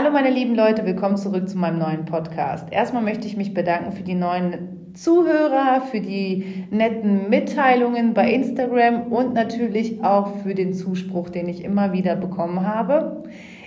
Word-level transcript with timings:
Hallo 0.00 0.12
meine 0.12 0.30
lieben 0.30 0.54
Leute, 0.54 0.86
willkommen 0.86 1.16
zurück 1.16 1.48
zu 1.48 1.58
meinem 1.58 1.80
neuen 1.80 2.04
Podcast. 2.04 2.68
Erstmal 2.70 3.02
möchte 3.02 3.26
ich 3.26 3.36
mich 3.36 3.52
bedanken 3.52 3.90
für 3.90 4.04
die 4.04 4.14
neuen 4.14 4.94
Zuhörer, 4.94 5.80
für 5.90 6.00
die 6.00 6.66
netten 6.70 7.28
Mitteilungen 7.28 8.14
bei 8.14 8.32
Instagram 8.32 9.12
und 9.12 9.34
natürlich 9.34 10.04
auch 10.04 10.36
für 10.44 10.54
den 10.54 10.72
Zuspruch, 10.72 11.30
den 11.30 11.48
ich 11.48 11.64
immer 11.64 11.92
wieder 11.92 12.14
bekommen 12.14 12.64
habe. 12.64 13.24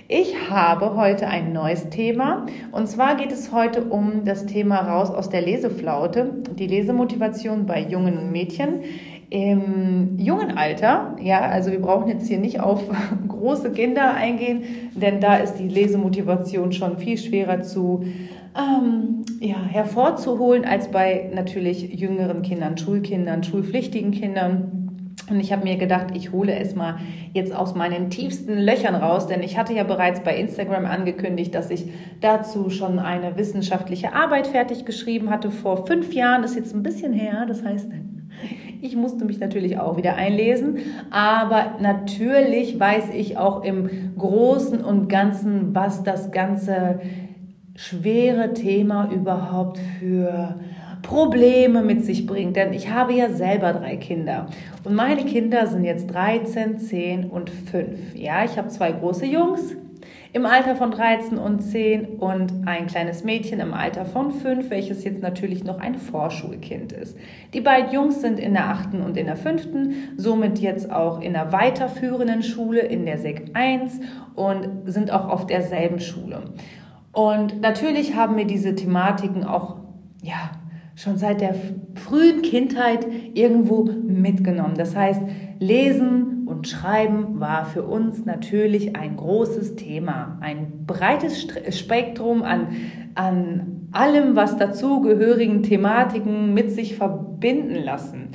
Ich 0.08 0.48
habe 0.48 0.96
heute 0.96 1.26
ein 1.28 1.52
neues 1.52 1.90
Thema 1.90 2.46
und 2.70 2.88
zwar 2.88 3.16
geht 3.16 3.30
es 3.30 3.52
heute 3.52 3.84
um 3.84 4.24
das 4.24 4.46
Thema 4.46 4.76
raus 4.76 5.10
aus 5.10 5.28
der 5.28 5.42
Leseflaute, 5.42 6.44
die 6.58 6.66
Lesemotivation 6.66 7.66
bei 7.66 7.82
Jungen 7.82 8.16
und 8.16 8.32
Mädchen 8.32 8.84
im 9.28 10.18
jungen 10.18 10.58
Alter, 10.58 11.16
ja, 11.18 11.40
also 11.40 11.70
wir 11.70 11.80
brauchen 11.80 12.08
jetzt 12.08 12.28
hier 12.28 12.38
nicht 12.38 12.60
auf 12.60 12.82
große 13.42 13.72
Kinder 13.72 14.14
eingehen, 14.14 14.62
denn 14.94 15.20
da 15.20 15.36
ist 15.36 15.54
die 15.54 15.68
Lesemotivation 15.68 16.72
schon 16.72 16.98
viel 16.98 17.18
schwerer 17.18 17.62
zu 17.62 18.04
ähm, 18.56 19.24
ja, 19.40 19.62
hervorzuholen 19.64 20.64
als 20.64 20.90
bei 20.90 21.30
natürlich 21.34 21.92
jüngeren 21.92 22.42
Kindern, 22.42 22.78
Schulkindern, 22.78 23.42
schulpflichtigen 23.42 24.12
Kindern. 24.12 24.78
Und 25.28 25.40
ich 25.40 25.52
habe 25.52 25.64
mir 25.64 25.76
gedacht, 25.76 26.08
ich 26.14 26.32
hole 26.32 26.54
es 26.54 26.74
mal 26.74 26.98
jetzt 27.32 27.54
aus 27.54 27.74
meinen 27.74 28.10
tiefsten 28.10 28.58
Löchern 28.58 28.94
raus, 28.94 29.26
denn 29.26 29.42
ich 29.42 29.58
hatte 29.58 29.72
ja 29.72 29.84
bereits 29.84 30.20
bei 30.20 30.36
Instagram 30.36 30.84
angekündigt, 30.86 31.54
dass 31.54 31.70
ich 31.70 31.86
dazu 32.20 32.70
schon 32.70 32.98
eine 32.98 33.36
wissenschaftliche 33.36 34.14
Arbeit 34.14 34.46
fertig 34.46 34.84
geschrieben 34.84 35.30
hatte. 35.30 35.50
Vor 35.50 35.86
fünf 35.86 36.12
Jahren 36.12 36.44
ist 36.44 36.56
jetzt 36.56 36.74
ein 36.74 36.82
bisschen 36.82 37.12
her. 37.12 37.44
Das 37.46 37.64
heißt, 37.64 37.88
ich 38.80 38.96
musste 38.96 39.24
mich 39.24 39.38
natürlich 39.38 39.78
auch 39.78 39.96
wieder 39.96 40.16
einlesen, 40.16 40.78
aber 41.10 41.76
natürlich 41.80 42.78
weiß 42.78 43.10
ich 43.14 43.38
auch 43.38 43.64
im 43.64 44.14
Großen 44.18 44.82
und 44.82 45.08
Ganzen, 45.08 45.74
was 45.74 46.02
das 46.02 46.30
ganze 46.30 47.00
schwere 47.74 48.52
Thema 48.52 49.10
überhaupt 49.10 49.78
für 49.98 50.56
Probleme 51.02 51.82
mit 51.82 52.04
sich 52.04 52.26
bringt. 52.26 52.56
Denn 52.56 52.72
ich 52.72 52.90
habe 52.90 53.12
ja 53.12 53.30
selber 53.30 53.72
drei 53.72 53.96
Kinder. 53.96 54.46
Und 54.84 54.94
meine 54.94 55.24
Kinder 55.24 55.66
sind 55.66 55.84
jetzt 55.84 56.12
13, 56.12 56.78
10 56.78 57.24
und 57.24 57.50
5. 57.50 58.14
Ja, 58.14 58.44
ich 58.44 58.56
habe 58.56 58.68
zwei 58.68 58.92
große 58.92 59.26
Jungs 59.26 59.76
im 60.34 60.46
Alter 60.46 60.76
von 60.76 60.90
13 60.90 61.36
und 61.36 61.60
10 61.60 62.16
und 62.18 62.66
ein 62.66 62.86
kleines 62.86 63.22
Mädchen 63.22 63.60
im 63.60 63.74
Alter 63.74 64.06
von 64.06 64.30
5, 64.30 64.70
welches 64.70 65.04
jetzt 65.04 65.20
natürlich 65.20 65.62
noch 65.62 65.78
ein 65.78 65.96
Vorschulkind 65.96 66.92
ist. 66.92 67.18
Die 67.52 67.60
beiden 67.60 67.92
Jungs 67.92 68.22
sind 68.22 68.38
in 68.38 68.54
der 68.54 68.68
8. 68.70 68.94
und 68.94 69.18
in 69.18 69.26
der 69.26 69.36
5., 69.36 69.68
somit 70.16 70.58
jetzt 70.58 70.90
auch 70.90 71.20
in 71.20 71.34
der 71.34 71.52
weiterführenden 71.52 72.42
Schule, 72.42 72.80
in 72.80 73.04
der 73.04 73.18
SEC 73.18 73.50
1 73.52 74.00
und 74.34 74.68
sind 74.86 75.10
auch 75.10 75.28
auf 75.28 75.46
derselben 75.46 76.00
Schule. 76.00 76.40
Und 77.12 77.60
natürlich 77.60 78.16
haben 78.16 78.38
wir 78.38 78.46
diese 78.46 78.74
Thematiken 78.74 79.44
auch, 79.44 79.76
ja, 80.22 80.52
schon 80.94 81.18
seit 81.18 81.42
der 81.42 81.54
frühen 81.94 82.40
Kindheit 82.42 83.06
irgendwo 83.34 83.84
mitgenommen. 83.84 84.74
Das 84.76 84.96
heißt, 84.96 85.20
Lesen 85.58 86.31
und 86.46 86.68
Schreiben 86.68 87.40
war 87.40 87.64
für 87.64 87.82
uns 87.82 88.24
natürlich 88.24 88.96
ein 88.96 89.16
großes 89.16 89.76
Thema, 89.76 90.38
ein 90.40 90.84
breites 90.86 91.46
Spektrum 91.70 92.42
an, 92.42 92.68
an 93.14 93.88
allem, 93.92 94.36
was 94.36 94.56
dazugehörigen 94.56 95.62
Thematiken 95.62 96.54
mit 96.54 96.70
sich 96.70 96.96
verbinden 96.96 97.76
lassen. 97.82 98.28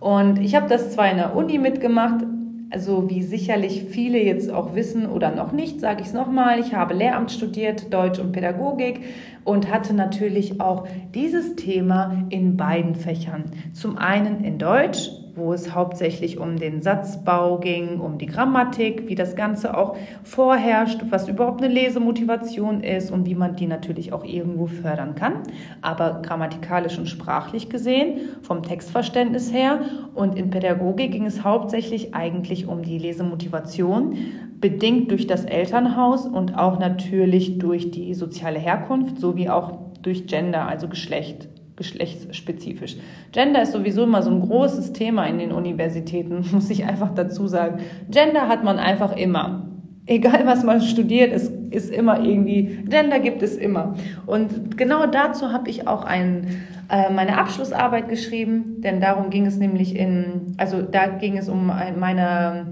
Und 0.00 0.40
ich 0.40 0.54
habe 0.54 0.68
das 0.68 0.92
zwar 0.92 1.10
in 1.10 1.18
der 1.18 1.36
Uni 1.36 1.58
mitgemacht, 1.58 2.24
also 2.70 3.10
wie 3.10 3.22
sicherlich 3.22 3.84
viele 3.84 4.18
jetzt 4.18 4.50
auch 4.50 4.74
wissen 4.74 5.06
oder 5.06 5.30
noch 5.30 5.52
nicht, 5.52 5.80
sage 5.80 6.00
ich 6.00 6.08
es 6.08 6.14
nochmal, 6.14 6.58
ich 6.58 6.74
habe 6.74 6.94
Lehramt 6.94 7.30
studiert, 7.30 7.92
Deutsch 7.92 8.18
und 8.18 8.32
Pädagogik 8.32 9.00
und 9.44 9.70
hatte 9.70 9.92
natürlich 9.94 10.60
auch 10.60 10.88
dieses 11.14 11.54
Thema 11.54 12.24
in 12.30 12.56
beiden 12.56 12.94
Fächern. 12.94 13.44
Zum 13.72 13.98
einen 13.98 14.42
in 14.42 14.58
Deutsch 14.58 15.10
wo 15.34 15.52
es 15.52 15.74
hauptsächlich 15.74 16.38
um 16.38 16.56
den 16.56 16.82
Satzbau 16.82 17.58
ging, 17.58 18.00
um 18.00 18.18
die 18.18 18.26
Grammatik, 18.26 19.08
wie 19.08 19.14
das 19.14 19.34
Ganze 19.34 19.76
auch 19.76 19.96
vorherrscht, 20.24 21.00
was 21.10 21.28
überhaupt 21.28 21.62
eine 21.62 21.72
Lesemotivation 21.72 22.82
ist 22.82 23.10
und 23.10 23.26
wie 23.26 23.34
man 23.34 23.56
die 23.56 23.66
natürlich 23.66 24.12
auch 24.12 24.24
irgendwo 24.24 24.66
fördern 24.66 25.14
kann. 25.14 25.42
Aber 25.80 26.20
grammatikalisch 26.22 26.98
und 26.98 27.08
sprachlich 27.08 27.68
gesehen, 27.68 28.20
vom 28.42 28.62
Textverständnis 28.62 29.52
her. 29.52 29.80
Und 30.14 30.36
in 30.36 30.50
Pädagogik 30.50 31.12
ging 31.12 31.26
es 31.26 31.42
hauptsächlich 31.44 32.14
eigentlich 32.14 32.66
um 32.66 32.82
die 32.82 32.98
Lesemotivation, 32.98 34.16
bedingt 34.60 35.10
durch 35.10 35.26
das 35.26 35.44
Elternhaus 35.44 36.26
und 36.26 36.56
auch 36.56 36.78
natürlich 36.78 37.58
durch 37.58 37.90
die 37.90 38.14
soziale 38.14 38.58
Herkunft 38.58 39.18
sowie 39.18 39.48
auch 39.48 39.72
durch 40.02 40.26
Gender, 40.26 40.68
also 40.68 40.88
Geschlecht 40.88 41.48
geschlechtsspezifisch. 41.82 42.96
Gender 43.32 43.62
ist 43.62 43.72
sowieso 43.72 44.04
immer 44.04 44.22
so 44.22 44.30
ein 44.30 44.40
großes 44.40 44.92
Thema 44.92 45.26
in 45.26 45.38
den 45.38 45.52
Universitäten, 45.52 46.44
muss 46.52 46.70
ich 46.70 46.84
einfach 46.84 47.14
dazu 47.14 47.46
sagen. 47.48 47.82
Gender 48.10 48.48
hat 48.48 48.62
man 48.64 48.78
einfach 48.78 49.16
immer. 49.16 49.68
Egal 50.06 50.46
was 50.46 50.64
man 50.64 50.80
studiert, 50.80 51.32
es 51.32 51.48
ist 51.70 51.92
immer 51.92 52.24
irgendwie, 52.24 52.84
Gender 52.88 53.20
gibt 53.20 53.42
es 53.42 53.56
immer. 53.56 53.94
Und 54.26 54.76
genau 54.76 55.06
dazu 55.06 55.52
habe 55.52 55.70
ich 55.70 55.86
auch 55.86 56.04
ein, 56.04 56.46
äh, 56.90 57.12
meine 57.12 57.38
Abschlussarbeit 57.38 58.08
geschrieben, 58.08 58.80
denn 58.80 59.00
darum 59.00 59.30
ging 59.30 59.46
es 59.46 59.58
nämlich 59.58 59.96
in, 59.96 60.54
also 60.56 60.82
da 60.82 61.06
ging 61.06 61.36
es 61.36 61.48
um 61.48 61.66
meine 61.66 62.66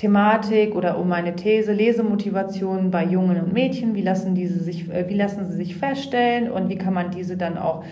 Thematik 0.00 0.74
oder 0.74 0.98
um 0.98 1.08
meine 1.08 1.36
These, 1.36 1.74
Lesemotivation 1.74 2.90
bei 2.90 3.04
Jungen 3.04 3.38
und 3.38 3.52
Mädchen, 3.52 3.94
wie 3.94 4.00
lassen, 4.00 4.34
diese 4.34 4.58
sich, 4.58 4.90
äh, 4.90 5.06
wie 5.08 5.14
lassen 5.14 5.44
sie 5.46 5.56
sich 5.56 5.76
feststellen 5.76 6.50
und 6.50 6.70
wie 6.70 6.76
kann 6.76 6.94
man 6.94 7.10
diese 7.10 7.36
dann 7.36 7.58
auch 7.58 7.84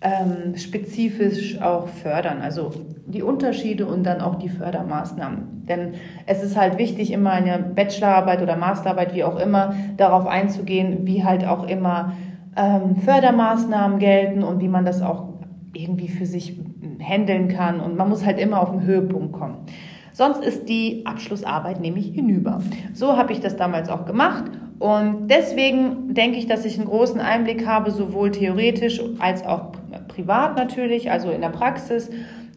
ähm, 0.00 0.56
spezifisch 0.56 1.60
auch 1.60 1.88
fördern. 1.88 2.40
Also 2.40 2.72
die 3.06 3.22
Unterschiede 3.22 3.86
und 3.86 4.04
dann 4.04 4.20
auch 4.20 4.36
die 4.36 4.48
Fördermaßnahmen. 4.48 5.66
Denn 5.68 5.94
es 6.26 6.42
ist 6.42 6.56
halt 6.56 6.78
wichtig, 6.78 7.12
immer 7.12 7.32
eine 7.32 7.58
Bachelorarbeit 7.58 8.42
oder 8.42 8.56
Masterarbeit, 8.56 9.14
wie 9.14 9.24
auch 9.24 9.38
immer, 9.38 9.74
darauf 9.96 10.26
einzugehen, 10.26 11.06
wie 11.06 11.24
halt 11.24 11.46
auch 11.46 11.66
immer 11.66 12.12
ähm, 12.56 12.96
Fördermaßnahmen 12.96 13.98
gelten 13.98 14.42
und 14.42 14.60
wie 14.60 14.68
man 14.68 14.84
das 14.84 15.02
auch 15.02 15.28
irgendwie 15.74 16.08
für 16.08 16.26
sich 16.26 16.58
handeln 17.00 17.48
kann. 17.48 17.80
Und 17.80 17.96
man 17.96 18.08
muss 18.08 18.24
halt 18.24 18.38
immer 18.38 18.60
auf 18.60 18.70
den 18.70 18.82
Höhepunkt 18.82 19.32
kommen. 19.32 19.66
Sonst 20.12 20.42
ist 20.44 20.68
die 20.68 21.04
Abschlussarbeit 21.06 21.80
nämlich 21.80 22.08
hinüber. 22.08 22.60
So 22.94 23.16
habe 23.16 23.32
ich 23.32 23.40
das 23.40 23.56
damals 23.56 23.88
auch 23.88 24.06
gemacht 24.06 24.50
und 24.80 25.28
deswegen 25.28 26.14
denke 26.14 26.38
ich, 26.38 26.46
dass 26.46 26.64
ich 26.64 26.78
einen 26.78 26.88
großen 26.88 27.20
Einblick 27.20 27.66
habe, 27.66 27.90
sowohl 27.90 28.30
theoretisch 28.30 29.02
als 29.18 29.44
auch 29.44 29.72
privat 30.08 30.56
natürlich, 30.56 31.10
also 31.10 31.30
in 31.30 31.42
der 31.42 31.50
Praxis 31.50 32.10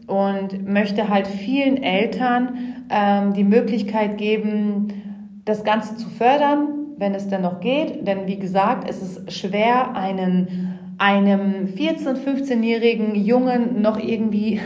und 0.06 0.66
möchte 0.66 1.10
halt 1.10 1.26
vielen 1.26 1.82
Eltern 1.82 2.56
ähm, 2.90 3.34
die 3.34 3.44
Möglichkeit 3.44 4.16
geben, 4.16 4.88
das 5.44 5.64
Ganze 5.64 5.98
zu 5.98 6.08
fördern, 6.08 6.68
wenn 6.96 7.14
es 7.14 7.28
denn 7.28 7.42
noch 7.42 7.60
geht. 7.60 8.08
Denn 8.08 8.26
wie 8.26 8.38
gesagt, 8.38 8.88
es 8.88 9.02
ist 9.02 9.30
schwer, 9.30 9.94
einen, 9.94 10.78
einem 10.96 11.66
14-, 11.76 12.16
15-jährigen 12.24 13.14
Jungen 13.16 13.82
noch 13.82 13.98
irgendwie 13.98 14.62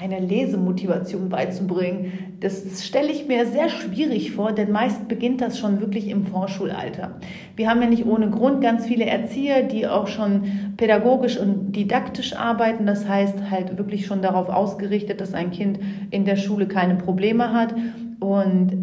eine 0.00 0.20
Lesemotivation 0.20 1.28
beizubringen. 1.28 2.36
Das 2.40 2.84
stelle 2.86 3.10
ich 3.10 3.26
mir 3.26 3.46
sehr 3.46 3.68
schwierig 3.68 4.30
vor, 4.30 4.52
denn 4.52 4.70
meist 4.70 5.08
beginnt 5.08 5.40
das 5.40 5.58
schon 5.58 5.80
wirklich 5.80 6.08
im 6.08 6.26
Vorschulalter. 6.26 7.16
Wir 7.56 7.68
haben 7.68 7.82
ja 7.82 7.88
nicht 7.88 8.06
ohne 8.06 8.30
Grund 8.30 8.60
ganz 8.60 8.86
viele 8.86 9.06
Erzieher, 9.06 9.64
die 9.64 9.88
auch 9.88 10.06
schon 10.06 10.74
pädagogisch 10.76 11.36
und 11.38 11.72
didaktisch 11.72 12.36
arbeiten. 12.36 12.86
Das 12.86 13.08
heißt 13.08 13.50
halt 13.50 13.76
wirklich 13.76 14.06
schon 14.06 14.22
darauf 14.22 14.48
ausgerichtet, 14.48 15.20
dass 15.20 15.34
ein 15.34 15.50
Kind 15.50 15.80
in 16.10 16.24
der 16.24 16.36
Schule 16.36 16.68
keine 16.68 16.94
Probleme 16.94 17.52
hat. 17.52 17.74
Und 18.20 18.76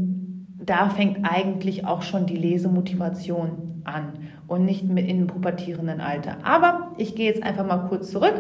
da 0.57 0.89
fängt 0.89 1.19
eigentlich 1.23 1.85
auch 1.85 2.01
schon 2.01 2.25
die 2.25 2.37
Lesemotivation 2.37 3.81
an 3.85 4.13
und 4.47 4.65
nicht 4.65 4.83
mit 4.83 5.07
in 5.07 5.27
pubertierenden 5.27 6.01
Alter. 6.01 6.37
Aber 6.43 6.91
ich 6.97 7.15
gehe 7.15 7.27
jetzt 7.27 7.43
einfach 7.43 7.65
mal 7.65 7.87
kurz 7.87 8.11
zurück 8.11 8.33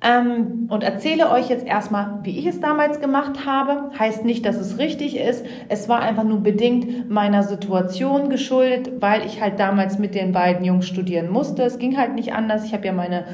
ähm, 0.00 0.68
und 0.68 0.84
erzähle 0.84 1.30
euch 1.30 1.48
jetzt 1.48 1.66
erstmal, 1.66 2.20
wie 2.22 2.38
ich 2.38 2.46
es 2.46 2.60
damals 2.60 3.00
gemacht 3.00 3.46
habe. 3.46 3.90
Heißt 3.98 4.24
nicht, 4.24 4.46
dass 4.46 4.56
es 4.56 4.78
richtig 4.78 5.16
ist. 5.16 5.44
Es 5.68 5.88
war 5.88 6.00
einfach 6.00 6.24
nur 6.24 6.40
bedingt 6.40 7.10
meiner 7.10 7.42
Situation 7.42 8.28
geschuldet, 8.30 9.00
weil 9.00 9.26
ich 9.26 9.40
halt 9.40 9.58
damals 9.58 9.98
mit 9.98 10.14
den 10.14 10.32
beiden 10.32 10.64
Jungs 10.64 10.86
studieren 10.86 11.30
musste. 11.30 11.62
Es 11.62 11.78
ging 11.78 11.96
halt 11.96 12.14
nicht 12.14 12.32
anders. 12.32 12.64
Ich 12.64 12.72
habe 12.72 12.86
ja 12.86 12.92
meine 12.92 13.24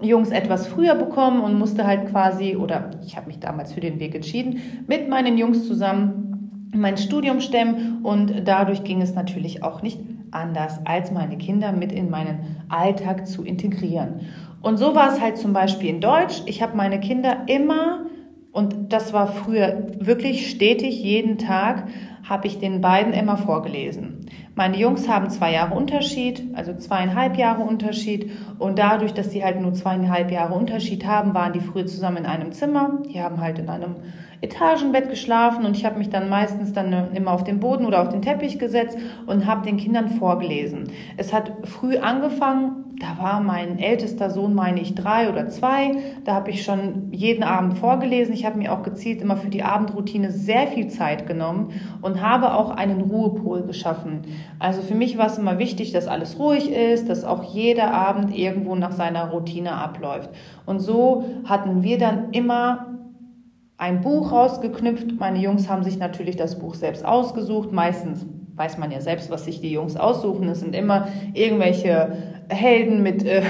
Jungs 0.00 0.30
etwas 0.30 0.66
früher 0.66 0.94
bekommen 0.94 1.40
und 1.40 1.58
musste 1.58 1.86
halt 1.86 2.08
quasi, 2.10 2.56
oder 2.56 2.90
ich 3.04 3.16
habe 3.16 3.26
mich 3.26 3.40
damals 3.40 3.72
für 3.72 3.80
den 3.80 3.98
Weg 3.98 4.14
entschieden, 4.14 4.60
mit 4.86 5.08
meinen 5.08 5.36
Jungs 5.36 5.66
zusammen 5.66 6.24
mein 6.74 6.96
Studium 6.96 7.40
stemmen 7.40 8.00
und 8.02 8.42
dadurch 8.46 8.82
ging 8.82 9.00
es 9.00 9.14
natürlich 9.14 9.62
auch 9.62 9.82
nicht 9.82 10.00
anders, 10.32 10.80
als 10.84 11.12
meine 11.12 11.38
Kinder 11.38 11.72
mit 11.72 11.92
in 11.92 12.10
meinen 12.10 12.56
Alltag 12.68 13.26
zu 13.26 13.44
integrieren. 13.44 14.20
Und 14.64 14.78
so 14.78 14.94
war 14.94 15.12
es 15.12 15.20
halt 15.20 15.36
zum 15.36 15.52
Beispiel 15.52 15.90
in 15.90 16.00
Deutsch. 16.00 16.40
Ich 16.46 16.62
habe 16.62 16.74
meine 16.74 16.98
Kinder 16.98 17.42
immer, 17.48 18.06
und 18.50 18.94
das 18.94 19.12
war 19.12 19.26
früher 19.26 19.88
wirklich 19.98 20.48
stetig, 20.48 21.02
jeden 21.02 21.36
Tag, 21.36 21.88
habe 22.26 22.46
ich 22.46 22.60
den 22.60 22.80
beiden 22.80 23.12
immer 23.12 23.36
vorgelesen. 23.36 24.24
Meine 24.54 24.78
Jungs 24.78 25.06
haben 25.06 25.28
zwei 25.28 25.52
Jahre 25.52 25.74
Unterschied, 25.74 26.44
also 26.54 26.74
zweieinhalb 26.74 27.36
Jahre 27.36 27.62
Unterschied. 27.62 28.30
Und 28.58 28.78
dadurch, 28.78 29.12
dass 29.12 29.32
sie 29.32 29.44
halt 29.44 29.60
nur 29.60 29.74
zweieinhalb 29.74 30.30
Jahre 30.30 30.54
Unterschied 30.54 31.04
haben, 31.04 31.34
waren 31.34 31.52
die 31.52 31.60
früher 31.60 31.84
zusammen 31.84 32.18
in 32.18 32.26
einem 32.26 32.52
Zimmer. 32.52 33.02
Die 33.12 33.20
haben 33.20 33.42
halt 33.42 33.58
in 33.58 33.68
einem 33.68 33.96
Etagenbett 34.40 35.10
geschlafen 35.10 35.66
und 35.66 35.76
ich 35.76 35.84
habe 35.84 35.98
mich 35.98 36.08
dann 36.08 36.30
meistens 36.30 36.72
dann 36.72 36.92
äh, 36.92 37.06
immer 37.14 37.32
auf 37.32 37.44
den 37.44 37.60
Boden 37.60 37.84
oder 37.84 38.00
auf 38.00 38.08
den 38.08 38.22
Teppich 38.22 38.58
gesetzt 38.58 38.96
und 39.26 39.44
habe 39.46 39.66
den 39.66 39.76
Kindern 39.76 40.08
vorgelesen. 40.08 40.90
Es 41.18 41.34
hat 41.34 41.52
früh 41.64 41.98
angefangen, 41.98 42.83
da 43.00 43.20
war 43.20 43.40
mein 43.40 43.78
ältester 43.78 44.30
Sohn, 44.30 44.54
meine 44.54 44.80
ich, 44.80 44.94
drei 44.94 45.28
oder 45.28 45.48
zwei. 45.48 45.96
Da 46.24 46.34
habe 46.34 46.50
ich 46.50 46.62
schon 46.62 47.08
jeden 47.10 47.42
Abend 47.42 47.76
vorgelesen. 47.76 48.34
Ich 48.34 48.46
habe 48.46 48.58
mir 48.58 48.72
auch 48.72 48.84
gezielt 48.84 49.20
immer 49.20 49.36
für 49.36 49.48
die 49.48 49.64
Abendroutine 49.64 50.30
sehr 50.30 50.68
viel 50.68 50.86
Zeit 50.86 51.26
genommen 51.26 51.72
und 52.02 52.22
habe 52.22 52.54
auch 52.54 52.70
einen 52.70 53.00
Ruhepol 53.00 53.62
geschaffen. 53.62 54.22
Also 54.60 54.80
für 54.80 54.94
mich 54.94 55.18
war 55.18 55.26
es 55.26 55.38
immer 55.38 55.58
wichtig, 55.58 55.90
dass 55.92 56.06
alles 56.06 56.38
ruhig 56.38 56.70
ist, 56.70 57.08
dass 57.08 57.24
auch 57.24 57.42
jeder 57.42 57.92
Abend 57.92 58.36
irgendwo 58.36 58.76
nach 58.76 58.92
seiner 58.92 59.30
Routine 59.30 59.72
abläuft. 59.72 60.30
Und 60.64 60.78
so 60.78 61.24
hatten 61.44 61.82
wir 61.82 61.98
dann 61.98 62.30
immer 62.30 62.94
ein 63.76 64.02
Buch 64.02 64.30
rausgeknüpft. 64.30 65.18
Meine 65.18 65.40
Jungs 65.40 65.68
haben 65.68 65.82
sich 65.82 65.98
natürlich 65.98 66.36
das 66.36 66.60
Buch 66.60 66.74
selbst 66.74 67.04
ausgesucht. 67.04 67.72
Meistens 67.72 68.24
weiß 68.56 68.78
man 68.78 68.90
ja 68.90 69.00
selbst, 69.00 69.30
was 69.30 69.44
sich 69.44 69.60
die 69.60 69.72
Jungs 69.72 69.96
aussuchen. 69.96 70.48
Es 70.48 70.60
sind 70.60 70.74
immer 70.74 71.08
irgendwelche 71.32 72.16
Helden 72.48 73.02
mit 73.02 73.24
äh, 73.24 73.42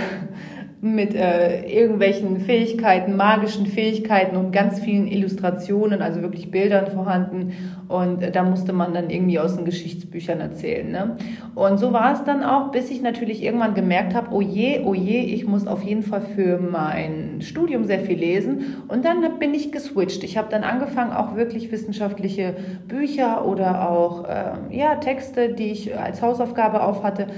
mit 0.84 1.14
äh, 1.14 1.64
irgendwelchen 1.66 2.40
Fähigkeiten, 2.40 3.16
magischen 3.16 3.66
Fähigkeiten 3.66 4.36
und 4.36 4.52
ganz 4.52 4.80
vielen 4.80 5.06
Illustrationen, 5.06 6.02
also 6.02 6.20
wirklich 6.20 6.50
Bildern 6.50 6.88
vorhanden. 6.88 7.54
Und 7.88 8.22
äh, 8.22 8.30
da 8.30 8.42
musste 8.42 8.74
man 8.74 8.92
dann 8.92 9.08
irgendwie 9.08 9.38
aus 9.38 9.56
den 9.56 9.64
Geschichtsbüchern 9.64 10.40
erzählen. 10.40 10.90
Ne? 10.90 11.16
Und 11.54 11.78
so 11.78 11.94
war 11.94 12.12
es 12.12 12.24
dann 12.24 12.44
auch, 12.44 12.70
bis 12.70 12.90
ich 12.90 13.00
natürlich 13.00 13.42
irgendwann 13.42 13.72
gemerkt 13.72 14.14
habe, 14.14 14.28
oh 14.30 14.42
je, 14.42 14.82
oh 14.84 14.92
je, 14.92 15.20
ich 15.20 15.46
muss 15.46 15.66
auf 15.66 15.82
jeden 15.82 16.02
Fall 16.02 16.20
für 16.20 16.58
mein 16.58 17.40
Studium 17.40 17.84
sehr 17.84 18.00
viel 18.00 18.18
lesen. 18.18 18.84
Und 18.86 19.06
dann 19.06 19.38
bin 19.38 19.54
ich 19.54 19.72
geswitcht. 19.72 20.22
Ich 20.22 20.36
habe 20.36 20.48
dann 20.50 20.64
angefangen, 20.64 21.12
auch 21.12 21.34
wirklich 21.34 21.72
wissenschaftliche 21.72 22.56
Bücher 22.86 23.46
oder 23.46 23.88
auch 23.88 24.28
äh, 24.28 24.76
ja, 24.76 24.96
Texte, 24.96 25.54
die 25.54 25.70
ich 25.70 25.98
als 25.98 26.20
Hausaufgabe 26.20 26.82
auf 26.82 27.02
hatte, 27.02 27.28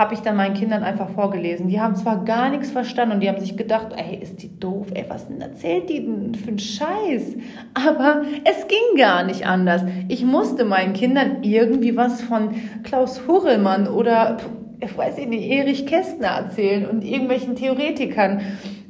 habe 0.00 0.14
ich 0.14 0.20
dann 0.20 0.34
meinen 0.34 0.54
Kindern 0.54 0.82
einfach 0.82 1.10
vorgelesen. 1.10 1.68
Die 1.68 1.78
haben 1.78 1.94
zwar 1.94 2.24
gar 2.24 2.48
nichts 2.48 2.70
verstanden 2.70 3.16
und 3.16 3.20
die 3.20 3.28
haben 3.28 3.38
sich 3.38 3.58
gedacht, 3.58 3.88
ey, 3.94 4.16
ist 4.16 4.42
die 4.42 4.58
doof, 4.58 4.86
ey, 4.94 5.04
was 5.08 5.28
denn 5.28 5.42
erzählt 5.42 5.90
die 5.90 6.02
denn 6.02 6.34
für 6.34 6.48
einen 6.48 6.58
Scheiß? 6.58 7.36
Aber 7.74 8.22
es 8.44 8.66
ging 8.66 8.96
gar 8.96 9.24
nicht 9.24 9.44
anders. 9.46 9.82
Ich 10.08 10.24
musste 10.24 10.64
meinen 10.64 10.94
Kindern 10.94 11.42
irgendwie 11.42 11.98
was 11.98 12.22
von 12.22 12.54
Klaus 12.82 13.28
Hurrellmann 13.28 13.88
oder, 13.88 14.38
ich 14.80 14.96
weiß 14.96 15.18
nicht, 15.18 15.50
Erich 15.50 15.84
Kästner 15.84 16.28
erzählen 16.28 16.88
und 16.88 17.04
irgendwelchen 17.04 17.54
Theoretikern 17.54 18.40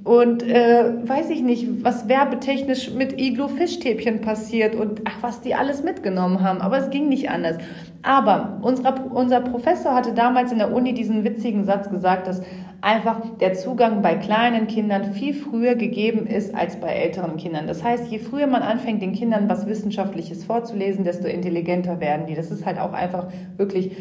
und 0.04 0.42
äh, 0.42 1.06
weiß 1.06 1.28
ich 1.28 1.42
nicht, 1.42 1.84
was 1.84 2.08
werbetechnisch 2.08 2.92
mit 2.92 3.20
Iglo 3.20 3.48
Fischstäbchen 3.48 4.22
passiert 4.22 4.74
und 4.74 5.02
ach, 5.04 5.18
was 5.20 5.42
die 5.42 5.54
alles 5.54 5.82
mitgenommen 5.82 6.42
haben. 6.42 6.62
Aber 6.62 6.78
es 6.78 6.88
ging 6.88 7.08
nicht 7.08 7.28
anders. 7.28 7.58
Aber 8.02 8.58
unser, 8.62 9.12
unser 9.12 9.40
Professor 9.40 9.94
hatte 9.94 10.14
damals 10.14 10.52
in 10.52 10.58
der 10.58 10.72
Uni 10.72 10.94
diesen 10.94 11.22
witzigen 11.24 11.64
Satz 11.64 11.90
gesagt, 11.90 12.26
dass 12.26 12.40
einfach 12.80 13.20
der 13.40 13.52
Zugang 13.52 14.00
bei 14.00 14.14
kleinen 14.14 14.68
Kindern 14.68 15.12
viel 15.12 15.34
früher 15.34 15.74
gegeben 15.74 16.26
ist 16.26 16.54
als 16.54 16.76
bei 16.76 16.88
älteren 16.88 17.36
Kindern. 17.36 17.66
Das 17.66 17.84
heißt, 17.84 18.10
je 18.10 18.18
früher 18.18 18.46
man 18.46 18.62
anfängt, 18.62 19.02
den 19.02 19.12
Kindern 19.12 19.50
was 19.50 19.66
Wissenschaftliches 19.66 20.44
vorzulesen, 20.44 21.04
desto 21.04 21.28
intelligenter 21.28 22.00
werden 22.00 22.26
die. 22.26 22.34
Das 22.34 22.50
ist 22.50 22.64
halt 22.64 22.78
auch 22.78 22.94
einfach 22.94 23.26
wirklich 23.58 23.94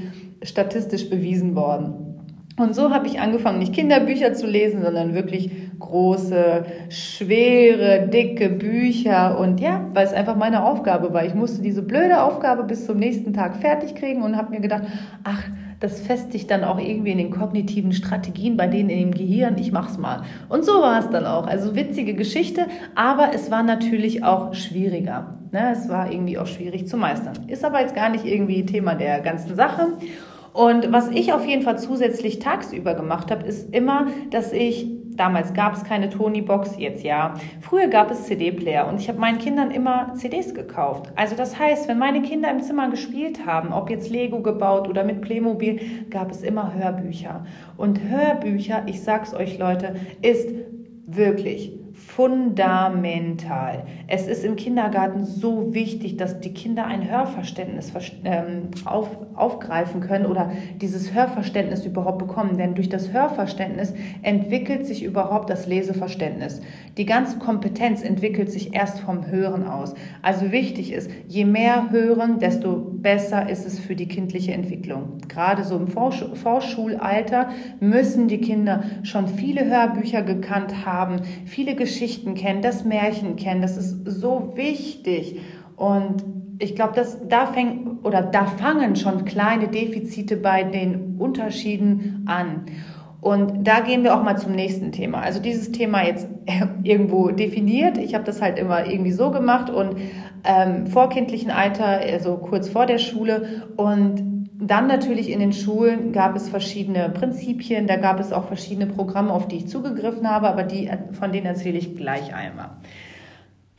statistisch 0.43 1.09
bewiesen 1.09 1.57
worden. 1.57 2.09
Und 2.59 2.75
so 2.75 2.91
habe 2.91 3.07
ich 3.07 3.19
angefangen, 3.19 3.59
nicht 3.59 3.73
Kinderbücher 3.73 4.33
zu 4.33 4.45
lesen, 4.45 4.81
sondern 4.81 5.13
wirklich 5.13 5.51
große, 5.79 6.65
schwere, 6.89 8.07
dicke 8.07 8.49
Bücher. 8.49 9.39
Und 9.39 9.59
ja, 9.59 9.85
weil 9.93 10.05
es 10.05 10.13
einfach 10.13 10.35
meine 10.35 10.63
Aufgabe 10.63 11.13
war. 11.13 11.25
Ich 11.25 11.33
musste 11.33 11.61
diese 11.61 11.81
blöde 11.81 12.21
Aufgabe 12.21 12.63
bis 12.63 12.85
zum 12.85 12.97
nächsten 12.97 13.33
Tag 13.33 13.55
fertig 13.57 13.95
kriegen 13.95 14.21
und 14.21 14.37
habe 14.37 14.51
mir 14.51 14.59
gedacht, 14.59 14.83
ach, 15.23 15.43
das 15.79 16.01
festigt 16.01 16.51
dann 16.51 16.63
auch 16.63 16.77
irgendwie 16.77 17.11
in 17.11 17.17
den 17.17 17.31
kognitiven 17.31 17.93
Strategien 17.93 18.57
bei 18.57 18.67
denen 18.67 18.89
in 18.89 18.99
dem 18.99 19.11
Gehirn. 19.11 19.57
Ich 19.57 19.71
mach's 19.71 19.97
mal. 19.97 20.23
Und 20.49 20.65
so 20.65 20.73
war 20.81 20.99
es 20.99 21.09
dann 21.09 21.25
auch. 21.25 21.47
Also 21.47 21.75
witzige 21.75 22.15
Geschichte, 22.15 22.67
aber 22.95 23.29
es 23.33 23.49
war 23.49 23.63
natürlich 23.63 24.23
auch 24.23 24.53
schwieriger. 24.53 25.37
Ne? 25.51 25.71
Es 25.71 25.87
war 25.87 26.11
irgendwie 26.11 26.37
auch 26.37 26.47
schwierig 26.47 26.87
zu 26.87 26.97
meistern. 26.97 27.35
Ist 27.47 27.63
aber 27.63 27.79
jetzt 27.79 27.95
gar 27.95 28.09
nicht 28.09 28.25
irgendwie 28.25 28.65
Thema 28.65 28.95
der 28.95 29.21
ganzen 29.21 29.55
Sache. 29.55 29.93
Und 30.51 30.91
was 30.91 31.09
ich 31.11 31.31
auf 31.31 31.45
jeden 31.45 31.61
Fall 31.61 31.79
zusätzlich 31.79 32.39
tagsüber 32.39 32.95
gemacht 32.95 33.31
habe, 33.31 33.45
ist 33.45 33.73
immer, 33.73 34.07
dass 34.31 34.51
ich 34.51 34.98
Damals 35.19 35.53
gab 35.53 35.73
es 35.73 35.83
keine 35.83 36.09
Tony-Box, 36.09 36.77
jetzt 36.77 37.03
ja. 37.03 37.33
Früher 37.59 37.87
gab 37.87 38.09
es 38.09 38.23
CD-Player 38.23 38.87
und 38.87 39.01
ich 39.01 39.09
habe 39.09 39.19
meinen 39.19 39.37
Kindern 39.37 39.69
immer 39.69 40.13
CDs 40.13 40.53
gekauft. 40.53 41.11
Also 41.17 41.35
das 41.35 41.59
heißt, 41.59 41.89
wenn 41.89 41.99
meine 41.99 42.21
Kinder 42.21 42.49
im 42.49 42.61
Zimmer 42.61 42.89
gespielt 42.89 43.45
haben, 43.45 43.73
ob 43.73 43.89
jetzt 43.89 44.09
Lego 44.09 44.41
gebaut 44.41 44.87
oder 44.87 45.03
mit 45.03 45.19
Playmobil, 45.19 46.05
gab 46.09 46.31
es 46.31 46.41
immer 46.41 46.73
Hörbücher. 46.73 47.45
Und 47.75 47.99
Hörbücher, 48.01 48.83
ich 48.85 49.01
sag's 49.01 49.33
euch 49.33 49.57
Leute, 49.57 49.95
ist 50.21 50.47
wirklich 51.05 51.73
fundamental. 51.99 53.83
Es 54.07 54.27
ist 54.27 54.45
im 54.45 54.55
Kindergarten 54.55 55.25
so 55.25 55.73
wichtig, 55.73 56.15
dass 56.15 56.39
die 56.39 56.53
Kinder 56.53 56.85
ein 56.85 57.09
Hörverständnis 57.09 57.91
ähm, 58.23 58.69
auf, 58.85 59.09
aufgreifen 59.35 59.99
können 59.99 60.25
oder 60.25 60.51
dieses 60.79 61.13
Hörverständnis 61.13 61.85
überhaupt 61.85 62.19
bekommen. 62.19 62.57
Denn 62.57 62.73
durch 62.73 62.87
das 62.87 63.11
Hörverständnis 63.11 63.93
entwickelt 64.21 64.85
sich 64.85 65.03
überhaupt 65.03 65.49
das 65.49 65.67
Leseverständnis. 65.67 66.61
Die 66.97 67.05
ganze 67.05 67.37
Kompetenz 67.37 68.01
entwickelt 68.01 68.51
sich 68.51 68.73
erst 68.73 69.01
vom 69.01 69.27
Hören 69.27 69.67
aus. 69.67 69.93
Also 70.21 70.51
wichtig 70.51 70.93
ist, 70.93 71.11
je 71.27 71.43
mehr 71.43 71.91
hören, 71.91 72.39
desto 72.39 72.77
besser 72.77 73.49
ist 73.49 73.65
es 73.65 73.77
für 73.77 73.95
die 73.95 74.07
kindliche 74.07 74.53
Entwicklung. 74.53 75.17
Gerade 75.27 75.63
so 75.63 75.75
im 75.75 75.87
Vorschulalter 75.87 77.49
müssen 77.81 78.29
die 78.29 78.39
Kinder 78.39 78.83
schon 79.03 79.27
viele 79.27 79.65
Hörbücher 79.65 80.21
gekannt 80.21 80.85
haben, 80.85 81.21
viele 81.45 81.75
Geschichten 81.75 81.88
kennen, 82.35 82.61
das 82.61 82.85
Märchen 82.85 83.35
kennen. 83.35 83.61
Das 83.61 83.77
ist 83.77 84.05
so 84.05 84.53
wichtig. 84.55 85.41
Und 85.75 86.23
ich 86.59 86.75
glaube, 86.75 86.93
dass 86.95 87.27
da 87.27 87.47
fängt 87.47 88.05
oder 88.05 88.21
da 88.21 88.45
fangen 88.45 88.95
schon 88.95 89.25
kleine 89.25 89.67
Defizite 89.67 90.37
bei 90.37 90.63
den 90.63 91.15
Unterschieden 91.17 92.25
an. 92.27 92.65
Und 93.21 93.67
da 93.67 93.81
gehen 93.81 94.03
wir 94.03 94.15
auch 94.15 94.23
mal 94.23 94.37
zum 94.37 94.53
nächsten 94.53 94.91
Thema. 94.93 95.19
Also 95.19 95.41
dieses 95.41 95.71
Thema 95.71 96.05
jetzt 96.05 96.27
irgendwo 96.83 97.29
definiert. 97.29 97.97
Ich 97.97 98.13
habe 98.13 98.23
das 98.23 98.41
halt 98.41 98.57
immer 98.57 98.85
irgendwie 98.85 99.11
so 99.11 99.31
gemacht 99.31 99.69
und 99.69 99.97
ähm, 100.45 100.87
vorkindlichen 100.87 101.51
Alter, 101.51 101.85
also 101.85 102.37
kurz 102.37 102.69
vor 102.69 102.85
der 102.85 102.97
Schule 102.97 103.67
und 103.75 104.28
dann 104.61 104.87
natürlich 104.87 105.29
in 105.29 105.39
den 105.39 105.53
Schulen 105.53 106.11
gab 106.11 106.35
es 106.35 106.49
verschiedene 106.49 107.09
Prinzipien, 107.09 107.87
da 107.87 107.95
gab 107.95 108.19
es 108.19 108.33
auch 108.33 108.45
verschiedene 108.45 108.87
Programme, 108.87 109.31
auf 109.31 109.47
die 109.47 109.55
ich 109.57 109.67
zugegriffen 109.69 110.29
habe, 110.29 110.49
aber 110.49 110.63
die, 110.63 110.89
von 111.13 111.31
denen 111.31 111.45
erzähle 111.45 111.77
ich 111.77 111.95
gleich 111.95 112.35
einmal. 112.35 112.71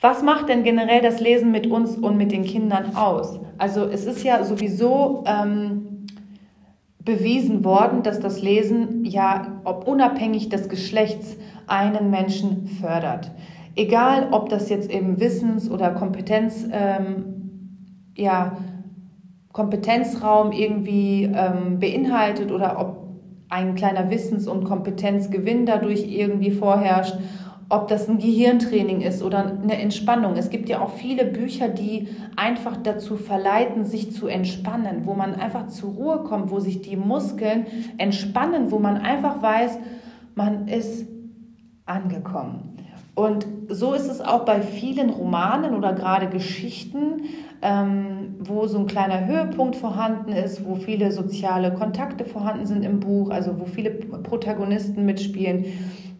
Was 0.01 0.23
macht 0.23 0.49
denn 0.49 0.63
generell 0.63 1.03
das 1.03 1.21
Lesen 1.21 1.51
mit 1.51 1.67
uns 1.67 1.97
und 1.97 2.17
mit 2.17 2.33
den 2.33 2.45
Kindern 2.45 2.97
aus? 2.97 3.39
Also 3.59 3.85
es 3.85 4.07
ist 4.07 4.25
ja 4.25 4.43
sowieso 4.43 5.23
ähm, 5.27 6.07
bewiesen 7.05 7.63
worden, 7.63 8.03
dass 8.03 8.19
das 8.19 8.41
Lesen 8.41 9.05
ja, 9.05 9.61
ob 9.65 9.87
unabhängig 9.87 10.49
des 10.49 10.71
Geschlechts, 10.71 11.37
einen 11.67 12.11
Menschen 12.11 12.67
fördert. 12.81 13.31
Egal, 13.77 14.29
ob 14.33 14.49
das 14.49 14.71
jetzt 14.71 14.91
im 14.91 15.21
Wissens- 15.21 15.71
oder 15.71 15.91
Kompetenz, 15.91 16.67
ähm, 16.73 17.25
ja, 18.17 18.57
Kompetenzraum 19.53 20.53
irgendwie 20.53 21.25
ähm, 21.25 21.79
beinhaltet 21.79 22.53
oder 22.53 22.79
ob 22.79 23.09
ein 23.49 23.75
kleiner 23.75 24.11
Wissens- 24.11 24.47
und 24.47 24.65
Kompetenzgewinn 24.65 25.67
dadurch 25.67 26.07
irgendwie 26.07 26.53
vorherrscht, 26.53 27.17
ob 27.69 27.89
das 27.89 28.09
ein 28.09 28.19
Gehirntraining 28.19 29.01
ist 29.01 29.23
oder 29.23 29.59
eine 29.63 29.81
Entspannung. 29.81 30.37
Es 30.37 30.51
gibt 30.51 30.69
ja 30.69 30.81
auch 30.81 30.91
viele 30.91 31.25
Bücher, 31.25 31.69
die 31.69 32.09
einfach 32.37 32.77
dazu 32.77 33.17
verleiten, 33.17 33.85
sich 33.85 34.13
zu 34.13 34.27
entspannen, 34.27 35.03
wo 35.05 35.15
man 35.15 35.35
einfach 35.35 35.69
zur 35.69 35.91
Ruhe 35.91 36.19
kommt, 36.25 36.51
wo 36.51 36.59
sich 36.61 36.83
die 36.83 36.97
Muskeln 36.97 37.67
entspannen, 37.97 38.71
wo 38.71 38.79
man 38.79 38.99
einfach 38.99 39.41
weiß, 39.41 39.79
man 40.35 40.69
ist 40.69 41.07
angekommen. 41.87 42.77
Und 43.21 43.47
so 43.69 43.93
ist 43.93 44.09
es 44.09 44.23
auch 44.23 44.47
bei 44.47 44.63
vielen 44.63 45.11
Romanen 45.11 45.75
oder 45.75 45.93
gerade 45.93 46.27
Geschichten, 46.29 47.25
ähm, 47.61 48.37
wo 48.39 48.67
so 48.67 48.79
ein 48.79 48.87
kleiner 48.87 49.27
Höhepunkt 49.27 49.77
vorhanden 49.77 50.33
ist, 50.33 50.65
wo 50.65 50.75
viele 50.75 51.13
soziale 51.13 51.75
Kontakte 51.75 52.25
vorhanden 52.25 52.65
sind 52.65 52.83
im 52.83 52.99
Buch, 52.99 53.29
also 53.29 53.61
wo 53.61 53.67
viele 53.67 53.91
Protagonisten 53.91 55.05
mitspielen. 55.05 55.67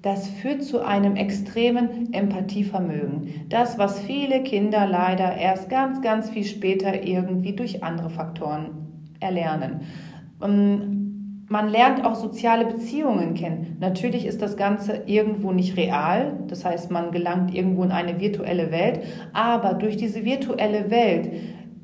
Das 0.03 0.29
führt 0.29 0.63
zu 0.63 0.85
einem 0.85 1.17
extremen 1.17 2.13
Empathievermögen. 2.13 3.47
Das, 3.49 3.79
was 3.79 4.01
viele 4.01 4.43
Kinder 4.43 4.87
leider 4.87 5.35
erst 5.37 5.71
ganz, 5.71 6.03
ganz 6.03 6.29
viel 6.29 6.45
später 6.45 7.03
irgendwie 7.03 7.57
durch 7.57 7.83
andere 7.83 8.11
Faktoren 8.11 8.73
erlernen. 9.21 9.81
Ähm, 10.43 11.00
man 11.51 11.69
lernt 11.69 12.05
auch 12.05 12.15
soziale 12.15 12.65
Beziehungen 12.65 13.35
kennen. 13.35 13.77
Natürlich 13.81 14.25
ist 14.25 14.41
das 14.41 14.57
Ganze 14.57 15.03
irgendwo 15.07 15.51
nicht 15.51 15.77
real, 15.77 16.39
das 16.47 16.65
heißt, 16.65 16.93
man 16.93 17.11
gelangt 17.11 17.53
irgendwo 17.53 17.83
in 17.83 17.91
eine 17.91 18.21
virtuelle 18.21 18.71
Welt, 18.71 19.01
aber 19.33 19.75
durch 19.75 19.97
diese 19.97 20.25
virtuelle 20.25 20.93
Welt 20.93 21.33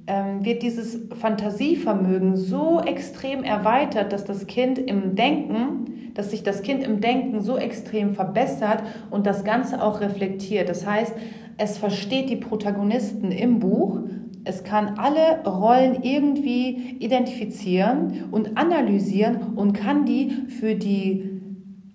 ähm, 0.06 0.44
wird 0.44 0.62
dieses 0.62 1.00
Fantasievermögen 1.20 2.36
so 2.36 2.80
extrem 2.80 3.42
erweitert, 3.42 4.12
dass 4.12 4.24
das 4.24 4.46
Kind 4.46 4.78
im 4.78 5.16
Denken, 5.16 6.12
dass 6.14 6.30
sich 6.30 6.44
das 6.44 6.62
Kind 6.62 6.84
im 6.84 7.00
Denken 7.00 7.40
so 7.40 7.58
extrem 7.58 8.14
verbessert 8.14 8.84
und 9.10 9.26
das 9.26 9.42
Ganze 9.42 9.82
auch 9.82 10.00
reflektiert. 10.00 10.68
Das 10.68 10.86
heißt, 10.86 11.12
es 11.58 11.76
versteht 11.76 12.30
die 12.30 12.36
Protagonisten 12.36 13.32
im 13.32 13.58
Buch, 13.58 13.98
es 14.46 14.62
kann 14.62 14.96
alle 14.96 15.42
Rollen 15.44 16.02
irgendwie 16.02 16.96
identifizieren 17.00 18.28
und 18.30 18.56
analysieren 18.56 19.54
und 19.56 19.72
kann 19.72 20.04
die 20.04 20.30
für 20.48 20.76
die 20.76 21.36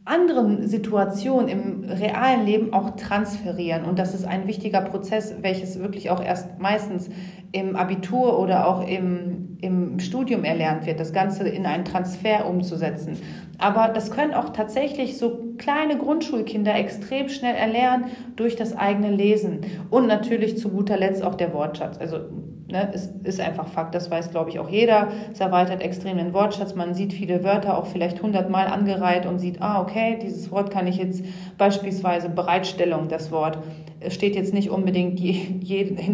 anderen 0.03 0.67
Situationen 0.67 1.47
im 1.47 1.83
realen 1.85 2.45
Leben 2.45 2.73
auch 2.73 2.97
transferieren. 2.97 3.85
Und 3.85 3.99
das 3.99 4.13
ist 4.13 4.25
ein 4.25 4.47
wichtiger 4.47 4.81
Prozess, 4.81 5.35
welches 5.41 5.79
wirklich 5.79 6.09
auch 6.09 6.21
erst 6.21 6.59
meistens 6.59 7.09
im 7.53 7.77
Abitur 7.77 8.37
oder 8.37 8.67
auch 8.67 8.85
im, 8.85 9.50
im 9.61 9.99
Studium 9.99 10.43
erlernt 10.43 10.85
wird, 10.85 10.99
das 10.99 11.13
Ganze 11.13 11.47
in 11.47 11.65
einen 11.65 11.85
Transfer 11.85 12.47
umzusetzen. 12.47 13.17
Aber 13.59 13.89
das 13.89 14.11
können 14.11 14.33
auch 14.33 14.49
tatsächlich 14.49 15.17
so 15.17 15.53
kleine 15.57 15.97
Grundschulkinder 15.97 16.75
extrem 16.75 17.29
schnell 17.29 17.55
erlernen 17.55 18.05
durch 18.35 18.55
das 18.55 18.75
eigene 18.75 19.11
Lesen. 19.11 19.61
Und 19.91 20.07
natürlich 20.07 20.57
zu 20.57 20.69
guter 20.69 20.97
Letzt 20.97 21.23
auch 21.23 21.35
der 21.35 21.53
Wortschatz. 21.53 21.99
Also 21.99 22.17
Ne, 22.71 22.89
es 22.93 23.07
ist 23.23 23.41
einfach 23.41 23.67
Fakt, 23.67 23.93
das 23.95 24.09
weiß, 24.09 24.31
glaube 24.31 24.49
ich, 24.49 24.57
auch 24.57 24.69
jeder. 24.69 25.09
Es 25.33 25.41
erweitert 25.41 25.81
extrem 25.81 26.17
den 26.17 26.33
Wortschatz. 26.33 26.73
Man 26.73 26.93
sieht 26.93 27.11
viele 27.11 27.43
Wörter 27.43 27.77
auch 27.77 27.85
vielleicht 27.85 28.21
hundertmal 28.23 28.67
angereiht 28.67 29.25
und 29.25 29.39
sieht, 29.39 29.61
ah, 29.61 29.81
okay, 29.81 30.17
dieses 30.21 30.51
Wort 30.51 30.71
kann 30.71 30.87
ich 30.87 30.95
jetzt 30.95 31.25
beispielsweise 31.57 32.29
Bereitstellung, 32.29 33.09
das 33.09 33.29
Wort, 33.29 33.57
es 33.99 34.13
steht 34.13 34.35
jetzt 34.35 34.53
nicht 34.53 34.69
unbedingt 34.69 35.19
in 35.19 35.61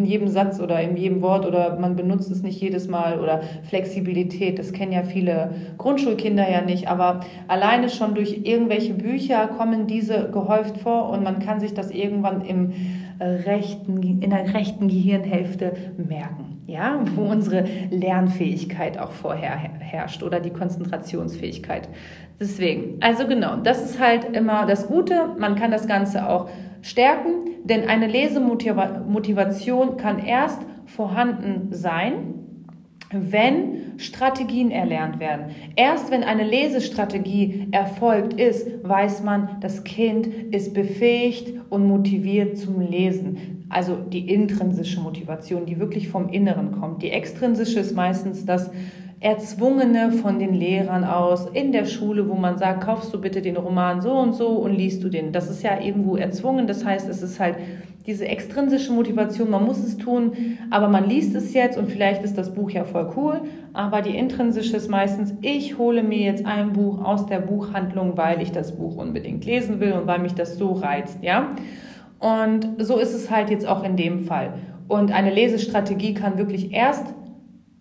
jedem 0.06 0.28
Satz 0.28 0.60
oder 0.60 0.82
in 0.82 0.98
jedem 0.98 1.22
Wort 1.22 1.46
oder 1.46 1.78
man 1.80 1.96
benutzt 1.96 2.32
es 2.32 2.42
nicht 2.42 2.60
jedes 2.60 2.88
Mal 2.88 3.20
oder 3.20 3.42
Flexibilität, 3.70 4.58
das 4.60 4.74
kennen 4.74 4.92
ja 4.92 5.04
viele 5.04 5.52
Grundschulkinder 5.78 6.50
ja 6.50 6.62
nicht, 6.62 6.90
aber 6.90 7.22
alleine 7.48 7.90
schon 7.90 8.16
durch 8.16 8.42
irgendwelche 8.44 8.94
Bücher 8.94 9.48
kommen 9.48 9.88
diese 9.88 10.30
gehäuft 10.32 10.78
vor 10.78 11.10
und 11.10 11.24
man 11.24 11.40
kann 11.40 11.60
sich 11.60 11.74
das 11.74 11.92
irgendwann 11.92 12.42
im 12.42 12.74
rechten, 13.20 14.04
in 14.22 14.30
der 14.30 14.54
rechten 14.54 14.88
Gehirnhälfte 14.90 15.74
merken, 15.98 16.47
ja, 16.68 17.00
wo 17.16 17.24
unsere 17.24 17.66
Lernfähigkeit 17.90 19.00
auch 19.00 19.12
vorher 19.12 19.58
herrscht 19.80 20.22
oder 20.22 20.42
die 20.42 20.50
Konzentrationsfähigkeit. 20.52 21.88
Deswegen, 22.40 22.98
also 23.00 23.26
genau, 23.26 23.56
das 23.56 23.82
ist 23.82 24.00
halt 24.00 24.36
immer 24.36 24.66
das 24.66 24.88
Gute. 24.88 25.30
Man 25.40 25.56
kann 25.56 25.72
das 25.72 25.88
Ganze 25.88 26.30
auch 26.30 26.50
stärken, 26.82 27.46
denn 27.64 27.88
eine 27.88 28.08
Lesemotivation 28.08 29.98
kann 29.98 30.20
erst 30.20 30.60
vorhanden 30.86 31.70
sein, 31.72 32.34
wenn 33.12 33.98
Strategien 33.98 34.70
erlernt 34.70 35.22
werden. 35.22 35.56
Erst 35.78 36.12
wenn 36.12 36.24
eine 36.24 36.44
Lesestrategie 36.44 37.70
erfolgt 37.72 38.34
ist, 38.34 38.68
weiß 38.84 39.24
man, 39.24 39.58
das 39.62 39.86
Kind 39.86 40.28
ist 40.28 40.74
befähigt 40.74 41.54
und 41.70 41.88
motiviert 41.88 42.58
zum 42.58 42.82
Lesen. 42.82 43.57
Also 43.70 43.96
die 43.96 44.34
intrinsische 44.34 45.00
Motivation, 45.00 45.66
die 45.66 45.80
wirklich 45.80 46.10
vom 46.10 46.30
Inneren 46.30 46.72
kommt. 46.72 47.02
Die 47.02 47.12
extrinsische 47.12 47.80
ist 47.80 47.96
meistens 47.96 48.46
das 48.46 48.72
Erzwungene 49.20 50.12
von 50.12 50.38
den 50.38 50.54
Lehrern 50.54 51.04
aus 51.04 51.48
in 51.52 51.72
der 51.72 51.86
Schule, 51.86 52.30
wo 52.30 52.36
man 52.36 52.58
sagt, 52.58 52.84
kaufst 52.84 53.12
du 53.14 53.20
bitte 53.20 53.42
den 53.42 53.58
Roman 53.58 54.00
so 54.00 54.12
und 54.12 54.34
so 54.34 54.50
und 54.50 54.74
liest 54.74 55.04
du 55.04 55.10
den. 55.10 55.32
Das 55.32 55.50
ist 55.50 55.64
ja 55.64 55.82
irgendwo 55.82 56.18
erzwungen. 56.18 56.68
Das 56.68 56.86
heißt, 56.86 57.10
es 57.10 57.24
ist 57.24 57.40
halt 57.40 57.56
diese 58.08 58.26
extrinsische 58.26 58.94
Motivation, 58.94 59.50
man 59.50 59.66
muss 59.66 59.80
es 59.80 59.98
tun, 59.98 60.32
aber 60.72 60.88
man 60.88 61.10
liest 61.10 61.36
es 61.36 61.54
jetzt 61.54 61.78
und 61.78 61.92
vielleicht 61.92 62.24
ist 62.24 62.38
das 62.38 62.54
Buch 62.54 62.70
ja 62.70 62.86
voll 62.86 63.12
cool, 63.18 63.42
aber 63.74 64.02
die 64.02 64.16
intrinsische 64.16 64.78
ist 64.78 64.90
meistens, 64.90 65.34
ich 65.42 65.78
hole 65.78 66.04
mir 66.04 66.20
jetzt 66.20 66.46
ein 66.46 66.72
Buch 66.72 67.04
aus 67.04 67.26
der 67.26 67.40
Buchhandlung, 67.40 68.16
weil 68.16 68.42
ich 68.42 68.54
das 68.54 68.78
Buch 68.78 68.96
unbedingt 68.96 69.44
lesen 69.44 69.82
will 69.82 69.92
und 69.92 70.08
weil 70.08 70.20
mich 70.20 70.34
das 70.36 70.58
so 70.58 70.72
reizt, 70.72 71.22
ja? 71.22 71.54
Und 72.20 72.76
so 72.80 72.98
ist 72.98 73.14
es 73.14 73.30
halt 73.30 73.50
jetzt 73.50 73.68
auch 73.68 73.84
in 73.84 73.96
dem 73.96 74.22
Fall. 74.22 74.54
Und 74.88 75.12
eine 75.12 75.34
Lesestrategie 75.34 76.14
kann 76.14 76.38
wirklich 76.38 76.74
erst 76.74 77.14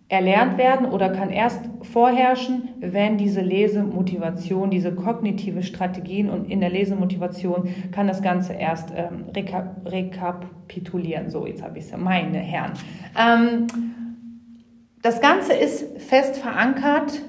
erlernt 0.09 0.57
werden 0.57 0.85
oder 0.85 1.09
kann 1.09 1.29
erst 1.29 1.61
vorherrschen, 1.81 2.69
wenn 2.79 3.17
diese 3.17 3.41
Lesemotivation, 3.41 4.69
diese 4.69 4.95
kognitive 4.95 5.63
Strategien 5.63 6.29
und 6.29 6.49
in 6.49 6.61
der 6.61 6.69
Lesemotivation 6.69 7.69
kann 7.91 8.07
das 8.07 8.21
Ganze 8.21 8.53
erst 8.53 8.93
ähm, 8.95 9.25
reka 9.35 9.75
rekapitulieren. 9.85 11.29
So, 11.29 11.45
jetzt 11.45 11.61
habe 11.61 11.77
ich 11.79 11.85
es, 11.85 11.97
meine 11.97 12.37
Herren. 12.37 12.73
Ähm, 13.19 13.67
das 15.01 15.19
Ganze 15.19 15.53
ist 15.53 16.01
fest 16.01 16.37
verankert 16.37 17.21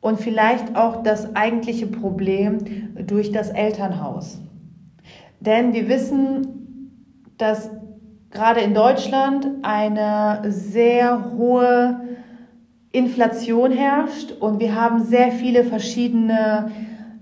und 0.00 0.20
vielleicht 0.20 0.76
auch 0.76 1.02
das 1.02 1.34
eigentliche 1.34 1.88
Problem 1.88 2.94
durch 3.06 3.32
das 3.32 3.50
Elternhaus. 3.50 4.40
Denn 5.44 5.72
wir 5.72 5.88
wissen, 5.88 6.92
dass 7.36 7.70
gerade 8.30 8.60
in 8.60 8.74
Deutschland 8.74 9.48
eine 9.62 10.42
sehr 10.50 11.32
hohe 11.36 12.00
Inflation 12.92 13.72
herrscht 13.72 14.32
und 14.38 14.60
wir 14.60 14.74
haben 14.74 15.02
sehr 15.02 15.32
viele 15.32 15.64
verschiedene 15.64 16.70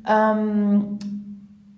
ähm, 0.06 0.98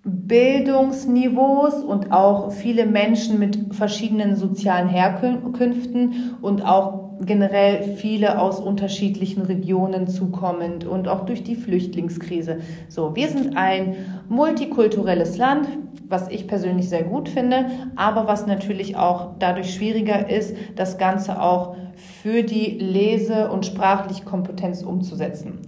Bildungsniveaus 0.03 1.85
und 1.85 2.11
auch 2.11 2.51
viele 2.51 2.87
Menschen 2.87 3.39
mit 3.39 3.73
verschiedenen 3.75 4.35
sozialen 4.35 4.89
Herkünften 4.89 6.37
und 6.41 6.65
auch 6.65 7.12
generell 7.27 7.95
viele 7.97 8.41
aus 8.41 8.61
unterschiedlichen 8.61 9.43
Regionen 9.43 10.09
zukommend 10.09 10.85
und 10.85 11.09
auch 11.09 11.25
durch 11.25 11.43
die 11.43 11.57
Flüchtlingskrise. 11.57 12.59
So, 12.89 13.15
wir 13.17 13.29
sind 13.29 13.57
ein 13.57 13.97
multikulturelles 14.29 15.39
Land, 15.39 15.69
was 16.09 16.29
ich 16.29 16.47
persönlich 16.47 16.89
sehr 16.89 17.05
gut 17.05 17.29
finde, 17.29 17.67
aber 17.97 18.27
was 18.27 18.47
natürlich 18.47 18.97
auch 18.97 19.31
dadurch 19.39 19.75
schwieriger 19.75 20.29
ist, 20.29 20.57
das 20.77 20.99
Ganze 20.99 21.41
auch 21.41 21.77
für 22.23 22.43
die 22.43 22.79
Lese- 22.79 23.51
und 23.51 23.67
sprachliche 23.67 24.25
Kompetenz 24.25 24.83
umzusetzen. 24.83 25.61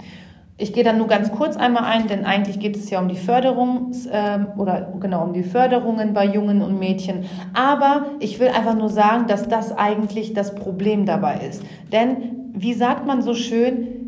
Ich 0.57 0.73
gehe 0.73 0.85
dann 0.85 0.99
nur 0.99 1.09
ganz 1.09 1.33
kurz 1.33 1.57
einmal 1.57 1.83
ein, 1.83 2.07
denn 2.07 2.25
eigentlich 2.25 2.61
geht 2.61 2.77
es 2.77 2.89
ja 2.89 3.01
um 3.01 3.09
die 3.09 3.17
Förderung 3.17 3.91
äh, 4.13 4.39
oder 4.57 4.93
genau 5.01 5.25
um 5.25 5.33
die 5.33 5.43
Förderungen 5.43 6.15
bei 6.15 6.27
Jungen 6.27 6.63
und 6.63 6.79
Mädchen. 6.79 7.25
Aber 7.55 8.07
ich 8.21 8.39
will 8.39 8.49
einfach 8.49 8.77
nur 8.77 8.89
sagen, 8.89 9.27
dass 9.27 9.49
das 9.49 9.77
eigentlich 9.77 10.33
das 10.33 10.55
Problem 10.55 11.07
dabei 11.07 11.41
ist. 11.49 11.65
Denn 11.91 12.53
wie 12.53 12.73
sagt 12.73 13.05
man 13.05 13.21
so 13.21 13.35
schön, 13.35 14.05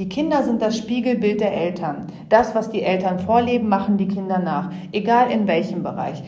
die 0.00 0.08
Kinder 0.08 0.42
sind 0.42 0.60
das 0.60 0.76
Spiegelbild 0.76 1.40
der 1.40 1.54
Eltern. 1.54 2.08
Das, 2.28 2.56
was 2.56 2.68
die 2.68 2.82
Eltern 2.82 3.20
vorleben, 3.20 3.68
machen 3.68 3.96
die 3.96 4.08
Kinder 4.08 4.40
nach, 4.40 4.72
egal 4.90 5.30
in 5.30 5.46
welchem 5.46 5.84
Bereich. 5.84 6.22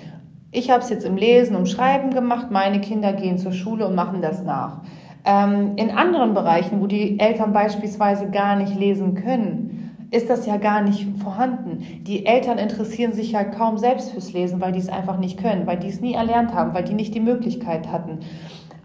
Ich 0.53 0.71
habe 0.71 0.83
es 0.83 0.89
jetzt 0.89 1.05
im 1.05 1.17
Lesen 1.17 1.57
und 1.57 1.69
Schreiben 1.69 2.11
gemacht, 2.11 2.47
meine 2.51 2.81
Kinder 2.81 3.13
gehen 3.13 3.37
zur 3.39 3.53
Schule 3.53 3.87
und 3.87 3.97
machen 3.97 4.23
das 4.23 4.43
nach. 4.45 4.83
Ähm, 5.29 5.75
in 5.77 5.91
anderen 5.91 6.33
Bereichen, 6.33 6.81
wo 6.81 6.87
die 6.87 7.21
Eltern 7.21 7.53
beispielsweise 7.53 8.31
gar 8.31 8.57
nicht 8.57 8.75
lesen 8.75 9.15
können, 9.15 10.09
ist 10.11 10.31
das 10.31 10.47
ja 10.47 10.57
gar 10.57 10.81
nicht 10.81 11.07
vorhanden. 11.23 11.85
Die 12.05 12.25
Eltern 12.25 12.57
interessieren 12.57 13.13
sich 13.13 13.33
ja 13.33 13.45
kaum 13.45 13.77
selbst 13.77 14.13
fürs 14.13 14.33
Lesen, 14.33 14.59
weil 14.63 14.73
die 14.73 14.79
es 14.79 14.89
einfach 14.89 15.19
nicht 15.19 15.39
können, 15.39 15.67
weil 15.67 15.79
die 15.79 15.89
es 15.89 16.01
nie 16.01 16.15
erlernt 16.15 16.55
haben, 16.55 16.73
weil 16.73 16.85
die 16.85 16.95
nicht 16.95 17.15
die 17.15 17.21
Möglichkeit 17.21 17.93
hatten. 17.93 18.21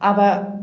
Aber 0.02 0.60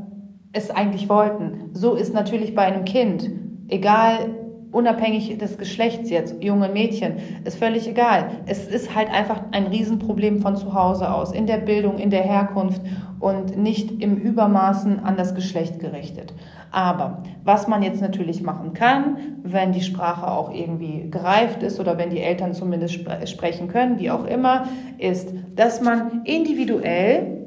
es 0.52 0.70
eigentlich 0.70 1.08
wollten. 1.08 1.70
So 1.72 1.94
ist 1.94 2.12
natürlich 2.12 2.54
bei 2.54 2.62
einem 2.62 2.84
Kind. 2.84 3.30
Egal, 3.68 4.36
unabhängig 4.72 5.36
des 5.38 5.58
Geschlechts 5.58 6.10
jetzt, 6.10 6.42
junge 6.42 6.68
Mädchen, 6.68 7.14
ist 7.44 7.58
völlig 7.58 7.88
egal. 7.88 8.30
Es 8.46 8.66
ist 8.66 8.94
halt 8.94 9.10
einfach 9.10 9.42
ein 9.52 9.66
Riesenproblem 9.66 10.40
von 10.40 10.56
zu 10.56 10.74
Hause 10.74 11.12
aus, 11.12 11.32
in 11.32 11.46
der 11.46 11.58
Bildung, 11.58 11.98
in 11.98 12.10
der 12.10 12.22
Herkunft 12.22 12.80
und 13.18 13.58
nicht 13.58 14.02
im 14.02 14.16
Übermaßen 14.16 15.00
an 15.00 15.16
das 15.16 15.34
Geschlecht 15.34 15.78
gerichtet. 15.78 16.32
Aber 16.72 17.22
was 17.44 17.68
man 17.68 17.82
jetzt 17.82 18.00
natürlich 18.00 18.42
machen 18.42 18.72
kann, 18.74 19.16
wenn 19.42 19.72
die 19.72 19.82
Sprache 19.82 20.30
auch 20.30 20.54
irgendwie 20.54 21.10
gereift 21.10 21.62
ist 21.62 21.80
oder 21.80 21.98
wenn 21.98 22.10
die 22.10 22.20
Eltern 22.20 22.54
zumindest 22.54 22.94
spre 22.94 23.26
sprechen 23.26 23.68
können, 23.68 23.98
wie 23.98 24.10
auch 24.10 24.24
immer, 24.24 24.66
ist, 24.98 25.34
dass 25.56 25.80
man 25.80 26.22
individuell 26.24 27.38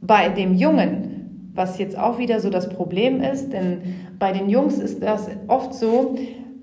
bei 0.00 0.28
dem 0.28 0.54
Jungen, 0.54 1.50
was 1.54 1.78
jetzt 1.78 1.98
auch 1.98 2.18
wieder 2.18 2.40
so 2.40 2.50
das 2.50 2.68
Problem 2.68 3.20
ist, 3.20 3.52
denn 3.52 3.80
bei 4.18 4.32
den 4.32 4.48
Jungs 4.48 4.78
ist 4.78 5.02
das 5.02 5.28
oft 5.48 5.74
so, 5.74 6.16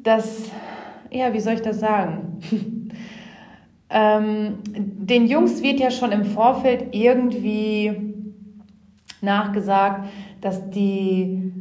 dass, 0.06 0.50
ja, 1.12 1.34
wie 1.34 1.40
soll 1.40 1.56
ich 1.56 1.62
das 1.62 1.80
sagen? 1.80 2.40
ähm, 3.90 4.60
den 4.72 5.28
Jungs 5.28 5.62
wird 5.62 5.80
ja 5.80 5.92
schon 5.92 6.12
im 6.12 6.24
Vorfeld 6.24 6.96
irgendwie 6.96 8.14
nachgesagt, 9.22 10.08
dass 10.42 10.70
die 10.70 11.52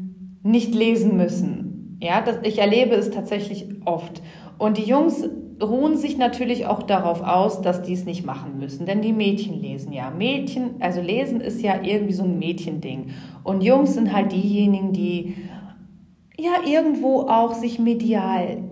nicht 0.42 0.74
lesen 0.74 1.16
müssen. 1.16 1.98
Ja, 2.00 2.20
das, 2.20 2.38
ich 2.42 2.58
erlebe 2.58 2.94
es 2.94 3.10
tatsächlich 3.10 3.66
oft. 3.86 4.22
Und 4.58 4.76
die 4.76 4.84
Jungs 4.84 5.26
ruhen 5.62 5.96
sich 5.96 6.18
natürlich 6.18 6.66
auch 6.66 6.82
darauf 6.82 7.22
aus, 7.22 7.62
dass 7.62 7.82
die 7.82 7.94
es 7.94 8.04
nicht 8.04 8.26
machen 8.26 8.58
müssen, 8.58 8.86
denn 8.86 9.00
die 9.00 9.12
Mädchen 9.12 9.60
lesen 9.60 9.92
ja. 9.92 10.10
Mädchen, 10.10 10.72
also 10.80 11.00
lesen 11.00 11.40
ist 11.40 11.62
ja 11.62 11.80
irgendwie 11.82 12.12
so 12.12 12.24
ein 12.24 12.38
Mädchending. 12.38 13.10
Und 13.42 13.62
Jungs 13.62 13.94
sind 13.94 14.12
halt 14.12 14.32
diejenigen, 14.32 14.92
die 14.92 15.36
ja 16.38 16.52
irgendwo 16.66 17.22
auch 17.22 17.54
sich 17.54 17.78
medial 17.78 18.64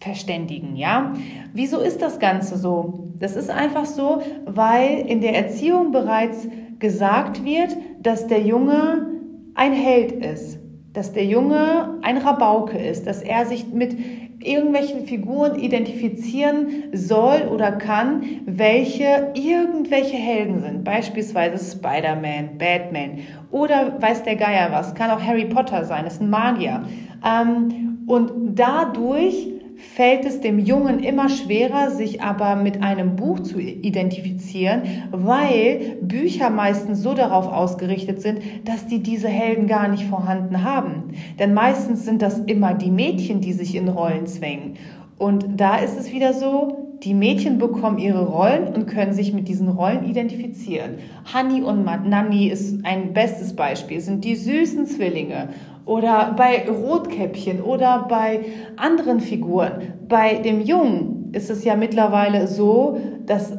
verständigen, 0.00 0.76
ja? 0.76 1.12
Wieso 1.52 1.78
ist 1.80 2.00
das 2.02 2.18
Ganze 2.18 2.56
so? 2.56 3.10
Das 3.18 3.36
ist 3.36 3.50
einfach 3.50 3.84
so, 3.84 4.22
weil 4.46 5.00
in 5.06 5.20
der 5.20 5.34
Erziehung 5.34 5.92
bereits 5.92 6.48
gesagt 6.78 7.44
wird, 7.44 7.76
dass 8.00 8.26
der 8.26 8.40
Junge 8.40 9.10
ein 9.54 9.72
Held 9.72 10.12
ist, 10.12 10.58
dass 10.92 11.12
der 11.12 11.26
Junge 11.26 11.98
ein 12.02 12.16
Rabauke 12.16 12.78
ist, 12.78 13.06
dass 13.06 13.20
er 13.20 13.44
sich 13.44 13.66
mit 13.68 13.96
irgendwelchen 14.42 15.06
Figuren 15.06 15.58
identifizieren 15.58 16.84
soll 16.92 17.42
oder 17.52 17.72
kann, 17.72 18.22
welche 18.46 19.32
irgendwelche 19.34 20.16
Helden 20.16 20.60
sind. 20.60 20.84
Beispielsweise 20.84 21.62
Spider-Man, 21.62 22.56
Batman 22.58 23.18
oder 23.50 24.00
weiß 24.00 24.22
der 24.22 24.36
Geier 24.36 24.72
was. 24.72 24.94
Kann 24.94 25.10
auch 25.10 25.20
Harry 25.20 25.44
Potter 25.44 25.84
sein, 25.84 26.06
ist 26.06 26.20
ein 26.20 26.30
Magier. 26.30 26.84
Ähm, 27.24 28.04
und 28.06 28.58
dadurch 28.58 29.59
fällt 29.80 30.24
es 30.26 30.40
dem 30.40 30.58
Jungen 30.58 31.00
immer 31.00 31.28
schwerer, 31.28 31.90
sich 31.90 32.22
aber 32.22 32.56
mit 32.56 32.82
einem 32.82 33.16
Buch 33.16 33.40
zu 33.40 33.58
identifizieren, 33.58 34.82
weil 35.10 35.98
Bücher 36.02 36.50
meistens 36.50 37.02
so 37.02 37.14
darauf 37.14 37.48
ausgerichtet 37.48 38.20
sind, 38.20 38.40
dass 38.64 38.86
die 38.86 39.02
diese 39.02 39.28
Helden 39.28 39.66
gar 39.66 39.88
nicht 39.88 40.04
vorhanden 40.04 40.64
haben. 40.64 41.14
Denn 41.38 41.54
meistens 41.54 42.04
sind 42.04 42.22
das 42.22 42.38
immer 42.38 42.74
die 42.74 42.90
Mädchen, 42.90 43.40
die 43.40 43.52
sich 43.52 43.74
in 43.74 43.88
Rollen 43.88 44.26
zwängen. 44.26 44.74
Und 45.18 45.60
da 45.60 45.76
ist 45.76 45.98
es 45.98 46.12
wieder 46.12 46.34
so, 46.34 46.90
die 47.02 47.14
Mädchen 47.14 47.56
bekommen 47.56 47.98
ihre 47.98 48.26
Rollen 48.26 48.74
und 48.74 48.86
können 48.86 49.14
sich 49.14 49.32
mit 49.32 49.48
diesen 49.48 49.68
Rollen 49.68 50.04
identifizieren. 50.04 50.96
Honey 51.32 51.62
und 51.62 51.84
Nanny 51.84 52.48
ist 52.48 52.84
ein 52.84 53.14
bestes 53.14 53.56
Beispiel, 53.56 54.00
sind 54.00 54.24
die 54.24 54.36
süßen 54.36 54.86
Zwillinge 54.86 55.48
oder 55.84 56.34
bei 56.36 56.68
Rotkäppchen 56.68 57.62
oder 57.62 58.06
bei 58.08 58.40
anderen 58.76 59.20
Figuren. 59.20 59.94
Bei 60.08 60.34
dem 60.34 60.60
Jungen 60.60 61.30
ist 61.32 61.50
es 61.50 61.64
ja 61.64 61.76
mittlerweile 61.76 62.46
so, 62.46 62.98
dass 63.26 63.56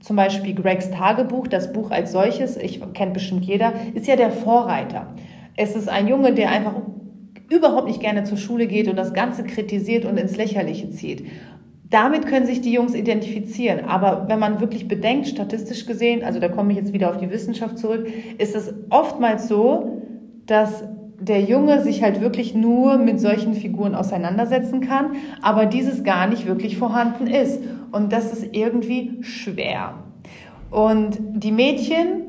zum 0.00 0.16
Beispiel 0.16 0.54
Gregs 0.54 0.90
Tagebuch, 0.90 1.48
das 1.48 1.72
Buch 1.72 1.90
als 1.90 2.12
solches, 2.12 2.56
ich 2.56 2.80
kennt 2.92 3.14
bestimmt 3.14 3.44
jeder, 3.44 3.72
ist 3.94 4.06
ja 4.06 4.16
der 4.16 4.30
Vorreiter. 4.30 5.14
Es 5.56 5.74
ist 5.76 5.88
ein 5.88 6.08
Junge, 6.08 6.34
der 6.34 6.50
einfach 6.50 6.74
überhaupt 7.48 7.86
nicht 7.86 8.00
gerne 8.00 8.24
zur 8.24 8.38
Schule 8.38 8.66
geht 8.66 8.88
und 8.88 8.96
das 8.96 9.14
Ganze 9.14 9.44
kritisiert 9.44 10.04
und 10.04 10.18
ins 10.18 10.36
Lächerliche 10.36 10.90
zieht. 10.90 11.26
Damit 11.90 12.26
können 12.26 12.44
sich 12.44 12.60
die 12.60 12.72
Jungs 12.72 12.94
identifizieren. 12.94 13.84
Aber 13.84 14.26
wenn 14.28 14.38
man 14.38 14.60
wirklich 14.60 14.88
bedenkt, 14.88 15.28
statistisch 15.28 15.86
gesehen, 15.86 16.24
also 16.24 16.40
da 16.40 16.48
komme 16.48 16.72
ich 16.72 16.78
jetzt 16.78 16.92
wieder 16.92 17.10
auf 17.10 17.18
die 17.18 17.30
Wissenschaft 17.30 17.78
zurück, 17.78 18.06
ist 18.38 18.56
es 18.56 18.74
oftmals 18.90 19.48
so, 19.48 20.02
dass 20.46 20.84
der 21.20 21.42
Junge 21.42 21.82
sich 21.82 22.02
halt 22.02 22.20
wirklich 22.20 22.54
nur 22.54 22.98
mit 22.98 23.20
solchen 23.20 23.54
Figuren 23.54 23.94
auseinandersetzen 23.94 24.80
kann, 24.80 25.16
aber 25.42 25.66
dieses 25.66 26.04
gar 26.04 26.26
nicht 26.26 26.46
wirklich 26.46 26.76
vorhanden 26.76 27.26
ist. 27.26 27.60
Und 27.92 28.12
das 28.12 28.32
ist 28.32 28.54
irgendwie 28.54 29.18
schwer. 29.22 29.94
Und 30.70 31.18
die 31.34 31.52
Mädchen 31.52 32.24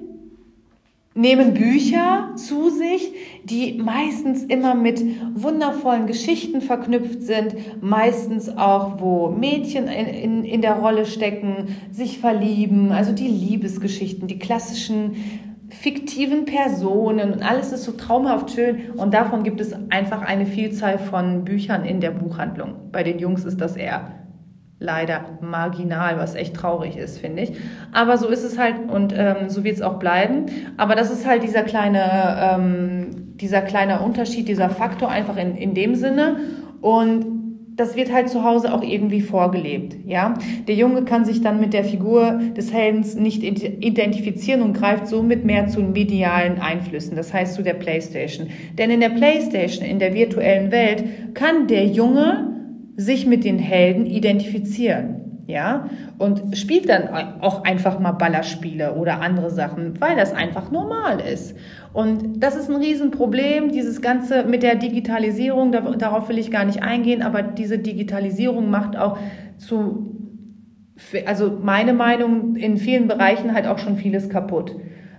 nehmen 1.16 1.54
Bücher 1.54 2.32
zu 2.36 2.70
sich, 2.70 3.14
die 3.46 3.74
meistens 3.74 4.44
immer 4.44 4.76
mit 4.76 5.02
wundervollen 5.34 6.08
Geschichten 6.08 6.62
verknüpft 6.62 7.24
sind, 7.24 7.56
meistens 7.82 8.50
auch, 8.56 9.00
wo 9.00 9.30
Mädchen 9.30 9.88
in, 9.88 10.06
in, 10.08 10.44
in 10.44 10.62
der 10.62 10.76
Rolle 10.76 11.06
stecken, 11.06 11.78
sich 11.90 12.20
verlieben, 12.20 12.92
also 12.92 13.14
die 13.14 13.30
Liebesgeschichten, 13.30 14.28
die 14.28 14.40
klassischen 14.40 15.16
fiktiven 15.70 16.46
Personen 16.46 17.34
und 17.34 17.44
alles 17.44 17.72
ist 17.72 17.84
so 17.84 17.94
traumhaft 17.94 18.52
schön 18.52 18.92
und 18.98 19.14
davon 19.14 19.44
gibt 19.44 19.60
es 19.62 19.74
einfach 19.90 20.22
eine 20.22 20.46
Vielzahl 20.46 20.98
von 21.00 21.44
Büchern 21.44 21.86
in 21.86 22.02
der 22.02 22.12
Buchhandlung. 22.12 22.92
Bei 22.92 23.04
den 23.04 23.20
Jungs 23.20 23.46
ist 23.46 23.60
das 23.60 23.76
eher 23.76 24.12
leider 24.80 25.38
marginal, 25.42 26.18
was 26.18 26.36
echt 26.36 26.56
traurig 26.56 26.98
ist, 26.98 27.20
finde 27.20 27.44
ich. 27.44 27.54
Aber 27.92 28.18
so 28.18 28.28
ist 28.28 28.44
es 28.44 28.60
halt 28.60 28.90
und 28.90 29.14
ähm, 29.18 29.50
so 29.50 29.64
wird 29.64 29.76
es 29.76 29.82
auch 29.82 30.00
bleiben. 30.00 30.46
Aber 30.78 30.96
das 30.96 31.12
ist 31.12 31.26
halt 31.26 31.44
dieser 31.44 31.64
kleine, 31.64 32.38
ähm, 32.40 33.38
dieser 33.38 33.62
kleine 33.62 34.02
Unterschied, 34.02 34.48
dieser 34.48 34.70
Faktor 34.70 35.10
einfach 35.10 35.38
in, 35.38 35.56
in 35.56 35.74
dem 35.74 35.96
Sinne. 35.96 36.38
Und 36.82 37.45
das 37.76 37.96
wird 37.96 38.12
halt 38.12 38.30
zu 38.30 38.44
Hause 38.44 38.74
auch 38.74 38.82
irgendwie 38.82 39.22
vorgelebt, 39.22 39.96
ja. 40.06 40.36
Der 40.68 40.76
Junge 40.76 41.04
kann 41.04 41.26
sich 41.26 41.42
dann 41.42 41.60
mit 41.60 41.74
der 41.74 41.84
Figur 41.84 42.40
des 42.56 42.72
Heldens 42.72 43.16
nicht 43.16 43.44
identifizieren 43.44 44.62
und 44.62 44.74
greift 44.74 45.08
somit 45.08 45.44
mehr 45.44 45.68
zu 45.68 45.82
medialen 45.82 46.60
Einflüssen, 46.60 47.16
das 47.16 47.34
heißt 47.34 47.56
zu 47.56 47.64
der 47.64 47.74
Playstation. 47.74 48.48
Denn 48.78 48.92
in 48.92 49.02
der 49.02 49.10
Playstation, 49.10 49.86
in 49.86 50.00
der 50.00 50.14
virtuellen 50.14 50.72
Welt, 50.72 51.04
kann 51.34 51.68
der 51.68 51.86
Junge 51.86 52.54
sich 52.96 53.26
mit 53.26 53.44
den 53.44 53.60
Helden 53.60 54.06
identifizieren 54.06 55.25
ja, 55.48 55.90
und 56.18 56.58
spielt 56.58 56.90
dann 56.90 57.08
auch 57.42 57.64
einfach 57.64 58.00
mal 58.00 58.14
Ballerspiele 58.14 58.96
oder 58.96 59.22
andere 59.22 59.52
Sachen, 59.52 60.00
weil 60.02 60.16
das 60.16 60.34
einfach 60.34 60.72
normal 60.72 61.20
ist. 61.20 61.56
Und 61.94 62.42
das 62.42 62.56
ist 62.56 62.70
ein 62.70 62.78
Riesenproblem, 62.78 63.72
dieses 63.72 64.02
Ganze 64.02 64.44
mit 64.44 64.64
der 64.64 64.76
Digitalisierung, 64.76 65.72
darauf 65.72 66.30
will 66.30 66.40
ich 66.40 66.50
gar 66.50 66.66
nicht 66.66 66.82
eingehen, 66.82 67.22
aber 67.22 67.44
diese 67.44 67.78
Digitalisierung 67.78 68.72
macht 68.72 68.98
auch 68.98 69.18
zu, 69.58 70.16
also 71.28 71.60
meine 71.62 71.94
Meinung, 71.94 72.56
in 72.56 72.78
vielen 72.78 73.08
Bereichen 73.08 73.54
halt 73.54 73.68
auch 73.68 73.78
schon 73.78 73.98
vieles 73.98 74.30
kaputt. 74.30 74.76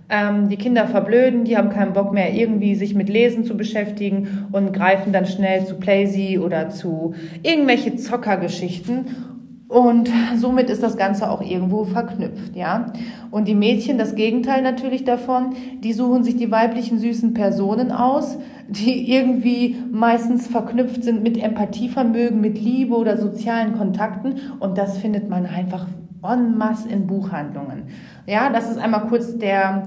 Ähm, 0.09 0.49
die 0.49 0.57
Kinder 0.57 0.87
verblöden, 0.87 1.45
die 1.45 1.57
haben 1.57 1.69
keinen 1.69 1.93
Bock 1.93 2.13
mehr, 2.13 2.33
irgendwie 2.33 2.75
sich 2.75 2.95
mit 2.95 3.09
Lesen 3.09 3.43
zu 3.43 3.57
beschäftigen 3.57 4.47
und 4.51 4.73
greifen 4.73 5.11
dann 5.13 5.25
schnell 5.25 5.65
zu 5.65 5.75
Playsy 5.75 6.37
oder 6.37 6.69
zu 6.69 7.13
irgendwelche 7.43 7.95
Zockergeschichten 7.95 9.36
und 9.67 10.09
somit 10.37 10.69
ist 10.69 10.81
das 10.81 10.95
Ganze 10.95 11.29
auch 11.29 11.41
irgendwo 11.41 11.83
verknüpft, 11.83 12.55
ja. 12.55 12.93
Und 13.31 13.49
die 13.49 13.55
Mädchen, 13.55 13.97
das 13.97 14.15
Gegenteil 14.15 14.61
natürlich 14.61 15.03
davon, 15.03 15.55
die 15.83 15.91
suchen 15.91 16.23
sich 16.23 16.37
die 16.37 16.51
weiblichen 16.51 16.99
süßen 16.99 17.33
Personen 17.33 17.91
aus, 17.91 18.37
die 18.69 19.13
irgendwie 19.13 19.75
meistens 19.91 20.47
verknüpft 20.47 21.03
sind 21.03 21.21
mit 21.21 21.37
Empathievermögen, 21.37 22.39
mit 22.39 22.59
Liebe 22.59 22.95
oder 22.95 23.17
sozialen 23.17 23.77
Kontakten. 23.77 24.35
Und 24.59 24.77
das 24.77 24.99
findet 24.99 25.29
man 25.29 25.45
einfach 25.45 25.87
en 26.23 26.57
masse 26.57 26.87
in 26.89 27.05
Buchhandlungen. 27.05 27.83
Ja, 28.25 28.49
das 28.49 28.69
ist 28.71 28.77
einmal 28.77 29.07
kurz 29.07 29.37
der 29.37 29.83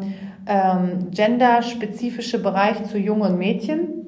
ähm, 0.47 1.11
genderspezifische 1.11 2.43
Bereich 2.43 2.85
zu 2.85 2.99
Jungen 2.99 3.33
und 3.33 3.39
Mädchen. 3.39 4.00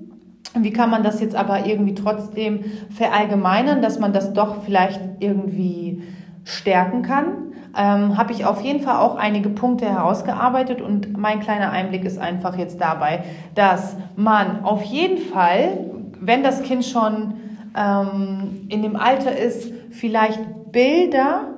Wie 0.54 0.72
kann 0.72 0.90
man 0.90 1.02
das 1.02 1.20
jetzt 1.20 1.34
aber 1.34 1.66
irgendwie 1.66 1.94
trotzdem 1.94 2.64
verallgemeinern, 2.90 3.80
dass 3.80 3.98
man 3.98 4.12
das 4.12 4.32
doch 4.32 4.62
vielleicht 4.64 5.00
irgendwie 5.20 6.02
stärken 6.44 7.02
kann? 7.02 7.52
Ähm, 7.76 8.18
Habe 8.18 8.32
ich 8.32 8.44
auf 8.44 8.60
jeden 8.60 8.80
Fall 8.80 8.96
auch 8.96 9.16
einige 9.16 9.48
Punkte 9.48 9.86
herausgearbeitet 9.86 10.82
und 10.82 11.16
mein 11.16 11.40
kleiner 11.40 11.70
Einblick 11.70 12.04
ist 12.04 12.18
einfach 12.18 12.58
jetzt 12.58 12.80
dabei, 12.80 13.24
dass 13.54 13.96
man 14.14 14.62
auf 14.62 14.82
jeden 14.82 15.18
Fall, 15.18 15.90
wenn 16.20 16.42
das 16.42 16.62
Kind 16.62 16.84
schon 16.84 17.34
ähm, 17.74 18.66
in 18.68 18.82
dem 18.82 18.96
Alter 18.96 19.34
ist, 19.34 19.72
vielleicht 19.90 20.38
Bilder 20.70 21.52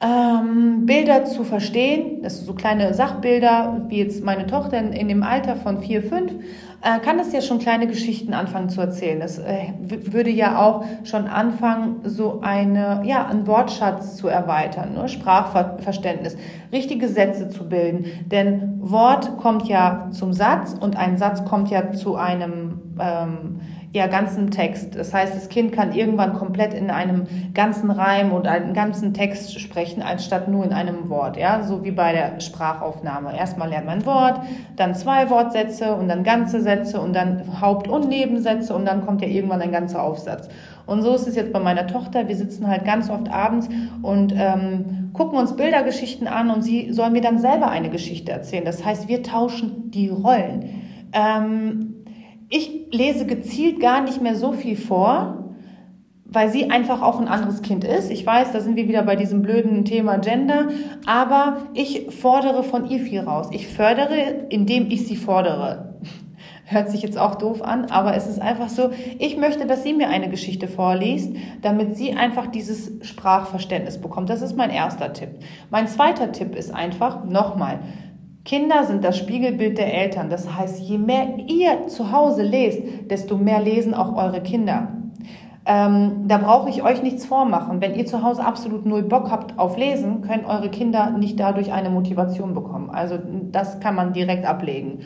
ähm, 0.00 0.84
Bilder 0.84 1.24
zu 1.24 1.42
verstehen, 1.42 2.22
das 2.22 2.36
sind 2.36 2.46
so 2.46 2.54
kleine 2.54 2.92
Sachbilder, 2.92 3.86
wie 3.88 3.98
jetzt 3.98 4.22
meine 4.22 4.46
Tochter 4.46 4.78
in, 4.78 4.92
in 4.92 5.08
dem 5.08 5.22
Alter 5.22 5.56
von 5.56 5.80
vier, 5.80 6.02
fünf, 6.02 6.32
äh, 6.82 6.98
kann 7.00 7.18
das 7.18 7.32
ja 7.32 7.40
schon 7.40 7.58
kleine 7.58 7.86
Geschichten 7.86 8.34
anfangen 8.34 8.68
zu 8.68 8.80
erzählen. 8.80 9.20
Das 9.20 9.38
äh, 9.38 9.72
würde 9.78 10.30
ja 10.30 10.60
auch 10.60 10.84
schon 11.04 11.26
anfangen, 11.26 12.00
so 12.04 12.40
eine, 12.42 13.02
ja, 13.04 13.26
einen 13.26 13.46
Wortschatz 13.46 14.16
zu 14.16 14.28
erweitern, 14.28 14.94
ne? 14.94 15.08
Sprachverständnis, 15.08 16.36
richtige 16.72 17.08
Sätze 17.08 17.48
zu 17.48 17.68
bilden. 17.68 18.06
Denn 18.26 18.78
Wort 18.80 19.38
kommt 19.38 19.66
ja 19.68 20.08
zum 20.10 20.32
Satz 20.32 20.74
und 20.78 20.96
ein 20.96 21.16
Satz 21.18 21.44
kommt 21.44 21.70
ja 21.70 21.92
zu 21.92 22.16
einem 22.16 22.85
ähm, 23.00 23.60
ja, 23.96 24.08
ganzen 24.08 24.50
Text. 24.50 24.94
Das 24.94 25.14
heißt, 25.14 25.34
das 25.34 25.48
Kind 25.48 25.72
kann 25.72 25.92
irgendwann 25.92 26.34
komplett 26.34 26.74
in 26.74 26.90
einem 26.90 27.26
ganzen 27.54 27.90
Reim 27.90 28.32
und 28.32 28.46
einen 28.46 28.74
ganzen 28.74 29.14
Text 29.14 29.58
sprechen, 29.58 30.02
anstatt 30.02 30.48
nur 30.48 30.64
in 30.64 30.72
einem 30.72 31.08
Wort. 31.08 31.38
Ja, 31.38 31.62
so 31.62 31.82
wie 31.82 31.92
bei 31.92 32.12
der 32.12 32.40
Sprachaufnahme. 32.40 33.36
Erstmal 33.36 33.70
lernt 33.70 33.86
man 33.86 34.00
ein 34.00 34.06
Wort, 34.06 34.40
dann 34.76 34.94
zwei 34.94 35.30
Wortsätze 35.30 35.94
und 35.94 36.08
dann 36.08 36.24
ganze 36.24 36.60
Sätze 36.60 37.00
und 37.00 37.16
dann 37.16 37.60
Haupt- 37.60 37.88
und 37.88 38.08
Nebensätze 38.08 38.74
und 38.74 38.84
dann 38.84 39.06
kommt 39.06 39.22
ja 39.22 39.28
irgendwann 39.28 39.62
ein 39.62 39.72
ganzer 39.72 40.02
Aufsatz. 40.02 40.48
Und 40.84 41.02
so 41.02 41.14
ist 41.14 41.26
es 41.26 41.34
jetzt 41.34 41.52
bei 41.52 41.60
meiner 41.60 41.86
Tochter. 41.86 42.28
Wir 42.28 42.36
sitzen 42.36 42.68
halt 42.68 42.84
ganz 42.84 43.08
oft 43.08 43.30
abends 43.30 43.68
und 44.02 44.34
ähm, 44.36 45.10
gucken 45.14 45.38
uns 45.38 45.56
Bildergeschichten 45.56 46.28
an 46.28 46.50
und 46.50 46.62
sie 46.62 46.92
soll 46.92 47.10
mir 47.10 47.22
dann 47.22 47.38
selber 47.38 47.70
eine 47.70 47.88
Geschichte 47.88 48.30
erzählen. 48.30 48.64
Das 48.64 48.84
heißt, 48.84 49.08
wir 49.08 49.22
tauschen 49.22 49.90
die 49.90 50.10
Rollen. 50.10 50.82
Ähm, 51.12 51.95
ich 52.48 52.86
lese 52.90 53.26
gezielt 53.26 53.80
gar 53.80 54.02
nicht 54.02 54.22
mehr 54.22 54.36
so 54.36 54.52
viel 54.52 54.76
vor, 54.76 55.46
weil 56.24 56.50
sie 56.50 56.70
einfach 56.70 57.02
auch 57.02 57.20
ein 57.20 57.28
anderes 57.28 57.62
Kind 57.62 57.84
ist. 57.84 58.10
Ich 58.10 58.26
weiß, 58.26 58.52
da 58.52 58.60
sind 58.60 58.76
wir 58.76 58.88
wieder 58.88 59.02
bei 59.02 59.16
diesem 59.16 59.42
blöden 59.42 59.84
Thema 59.84 60.18
Gender, 60.18 60.68
aber 61.06 61.58
ich 61.72 62.08
fordere 62.10 62.62
von 62.62 62.88
ihr 62.88 63.00
viel 63.00 63.20
raus. 63.20 63.48
Ich 63.52 63.68
fördere, 63.68 64.46
indem 64.48 64.90
ich 64.90 65.06
sie 65.06 65.16
fordere. 65.16 65.94
Hört 66.68 66.90
sich 66.90 67.02
jetzt 67.02 67.16
auch 67.16 67.36
doof 67.36 67.62
an, 67.62 67.86
aber 67.86 68.16
es 68.16 68.26
ist 68.26 68.42
einfach 68.42 68.68
so, 68.68 68.90
ich 69.20 69.36
möchte, 69.36 69.66
dass 69.66 69.84
sie 69.84 69.92
mir 69.92 70.08
eine 70.08 70.28
Geschichte 70.28 70.66
vorliest, 70.66 71.36
damit 71.62 71.96
sie 71.96 72.14
einfach 72.14 72.48
dieses 72.48 72.90
Sprachverständnis 73.06 73.98
bekommt. 74.00 74.28
Das 74.28 74.42
ist 74.42 74.56
mein 74.56 74.70
erster 74.70 75.12
Tipp. 75.12 75.30
Mein 75.70 75.86
zweiter 75.86 76.32
Tipp 76.32 76.56
ist 76.56 76.74
einfach, 76.74 77.24
nochmal, 77.24 77.78
Kinder 78.46 78.84
sind 78.84 79.02
das 79.02 79.18
Spiegelbild 79.18 79.76
der 79.76 79.92
Eltern. 79.92 80.30
Das 80.30 80.56
heißt, 80.56 80.80
je 80.80 80.98
mehr 80.98 81.36
ihr 81.48 81.88
zu 81.88 82.12
Hause 82.12 82.44
lest, 82.44 82.80
desto 83.10 83.36
mehr 83.36 83.60
lesen 83.60 83.92
auch 83.92 84.16
eure 84.16 84.40
Kinder. 84.40 84.88
Ähm, 85.66 86.28
da 86.28 86.38
brauche 86.38 86.70
ich 86.70 86.84
euch 86.84 87.02
nichts 87.02 87.26
vormachen. 87.26 87.80
Wenn 87.80 87.96
ihr 87.96 88.06
zu 88.06 88.22
Hause 88.22 88.44
absolut 88.44 88.86
null 88.86 89.02
Bock 89.02 89.32
habt 89.32 89.58
auf 89.58 89.76
Lesen, 89.76 90.22
können 90.22 90.44
eure 90.44 90.70
Kinder 90.70 91.10
nicht 91.10 91.40
dadurch 91.40 91.72
eine 91.72 91.90
Motivation 91.90 92.54
bekommen. 92.54 92.88
Also 92.88 93.18
das 93.50 93.80
kann 93.80 93.96
man 93.96 94.12
direkt 94.12 94.46
ablegen. 94.46 95.00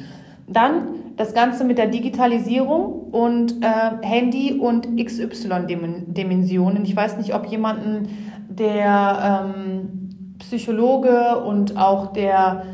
Dann 0.47 0.89
das 1.17 1.33
Ganze 1.33 1.65
mit 1.65 1.79
der 1.79 1.87
Digitalisierung 1.87 3.05
und 3.11 3.65
äh, 3.65 4.07
Handy 4.07 4.61
und 4.61 5.03
XY-Dimensionen. 5.03 6.85
Ich 6.85 6.95
weiß 6.95 7.17
nicht, 7.17 7.35
ob 7.35 7.47
jemanden 7.47 8.09
der 8.51 9.47
ähm, 9.57 10.37
Psychologe 10.41 11.39
und 11.39 11.79
auch 11.79 12.13
der 12.13 12.65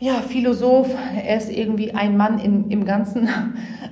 ja, 0.00 0.14
Philosoph, 0.14 0.88
er 1.24 1.36
ist 1.36 1.50
irgendwie 1.50 1.94
ein 1.94 2.16
Mann 2.16 2.38
in, 2.38 2.70
im 2.70 2.84
Ganzen. 2.84 3.28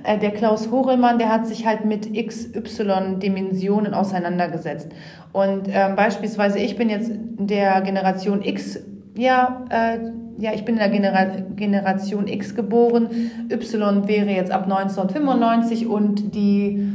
Äh, 0.05 0.19
der 0.19 0.31
Klaus 0.31 0.69
Horelmann, 0.69 1.17
der 1.17 1.29
hat 1.29 1.47
sich 1.47 1.65
halt 1.65 1.85
mit 1.85 2.13
XY-Dimensionen 2.13 3.93
auseinandergesetzt. 3.93 4.89
Und 5.31 5.69
ähm, 5.71 5.95
beispielsweise, 5.95 6.59
ich 6.59 6.75
bin 6.75 6.89
jetzt 6.89 7.09
der 7.37 7.79
Generation 7.79 8.41
X, 8.41 8.81
ja, 9.15 9.65
äh, 9.69 9.99
ja, 10.37 10.51
ich 10.53 10.65
bin 10.65 10.75
in 10.75 10.79
der 10.79 10.89
Genera 10.89 11.23
Generation 11.55 12.27
X 12.27 12.53
geboren. 12.53 13.07
Y 13.49 14.05
wäre 14.09 14.31
jetzt 14.31 14.51
ab 14.51 14.63
1995 14.63 15.87
und 15.87 16.35
die 16.35 16.85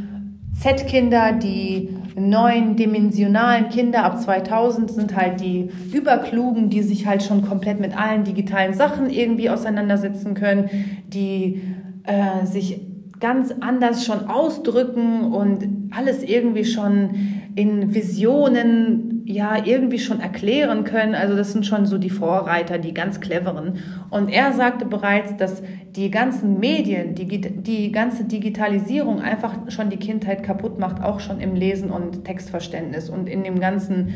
Z-Kinder, 0.52 1.32
die 1.32 1.96
neuen 2.18 2.76
dimensionalen 2.76 3.68
Kinder 3.68 4.04
ab 4.04 4.20
2000 4.20 4.90
sind 4.90 5.16
halt 5.16 5.40
die 5.40 5.70
Überklugen, 5.92 6.70
die 6.70 6.82
sich 6.82 7.06
halt 7.06 7.22
schon 7.22 7.42
komplett 7.42 7.80
mit 7.80 7.96
allen 7.96 8.24
digitalen 8.24 8.74
Sachen 8.74 9.10
irgendwie 9.10 9.50
auseinandersetzen 9.50 10.34
können, 10.34 10.68
die 11.06 11.62
äh, 12.04 12.46
sich 12.46 12.80
ganz 13.20 13.54
anders 13.60 14.04
schon 14.04 14.26
ausdrücken 14.26 15.32
und 15.32 15.90
alles 15.90 16.22
irgendwie 16.22 16.64
schon 16.64 17.10
in 17.54 17.94
Visionen 17.94 19.07
ja 19.28 19.62
irgendwie 19.62 19.98
schon 19.98 20.20
erklären 20.20 20.84
können. 20.84 21.14
Also 21.14 21.36
das 21.36 21.52
sind 21.52 21.66
schon 21.66 21.84
so 21.84 21.98
die 21.98 22.08
Vorreiter, 22.08 22.78
die 22.78 22.94
ganz 22.94 23.20
cleveren. 23.20 23.74
Und 24.08 24.30
er 24.30 24.54
sagte 24.54 24.86
bereits, 24.86 25.36
dass 25.36 25.62
die 25.94 26.10
ganzen 26.10 26.58
Medien, 26.58 27.14
die, 27.14 27.26
die 27.26 27.92
ganze 27.92 28.24
Digitalisierung 28.24 29.20
einfach 29.20 29.54
schon 29.68 29.90
die 29.90 29.98
Kindheit 29.98 30.42
kaputt 30.42 30.78
macht, 30.78 31.02
auch 31.02 31.20
schon 31.20 31.40
im 31.40 31.54
Lesen 31.54 31.90
und 31.90 32.24
Textverständnis 32.24 33.10
und 33.10 33.28
in 33.28 33.44
dem 33.44 33.60
ganzen, 33.60 34.14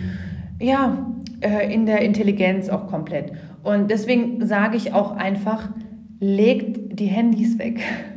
ja, 0.58 1.06
äh, 1.42 1.72
in 1.72 1.84
der 1.84 2.00
Intelligenz 2.00 2.70
auch 2.70 2.86
komplett. 2.86 3.32
Und 3.62 3.90
deswegen 3.90 4.46
sage 4.46 4.78
ich 4.78 4.94
auch 4.94 5.14
einfach, 5.14 5.68
legt 6.20 6.98
die 6.98 7.06
Handys 7.06 7.58
weg. 7.58 7.80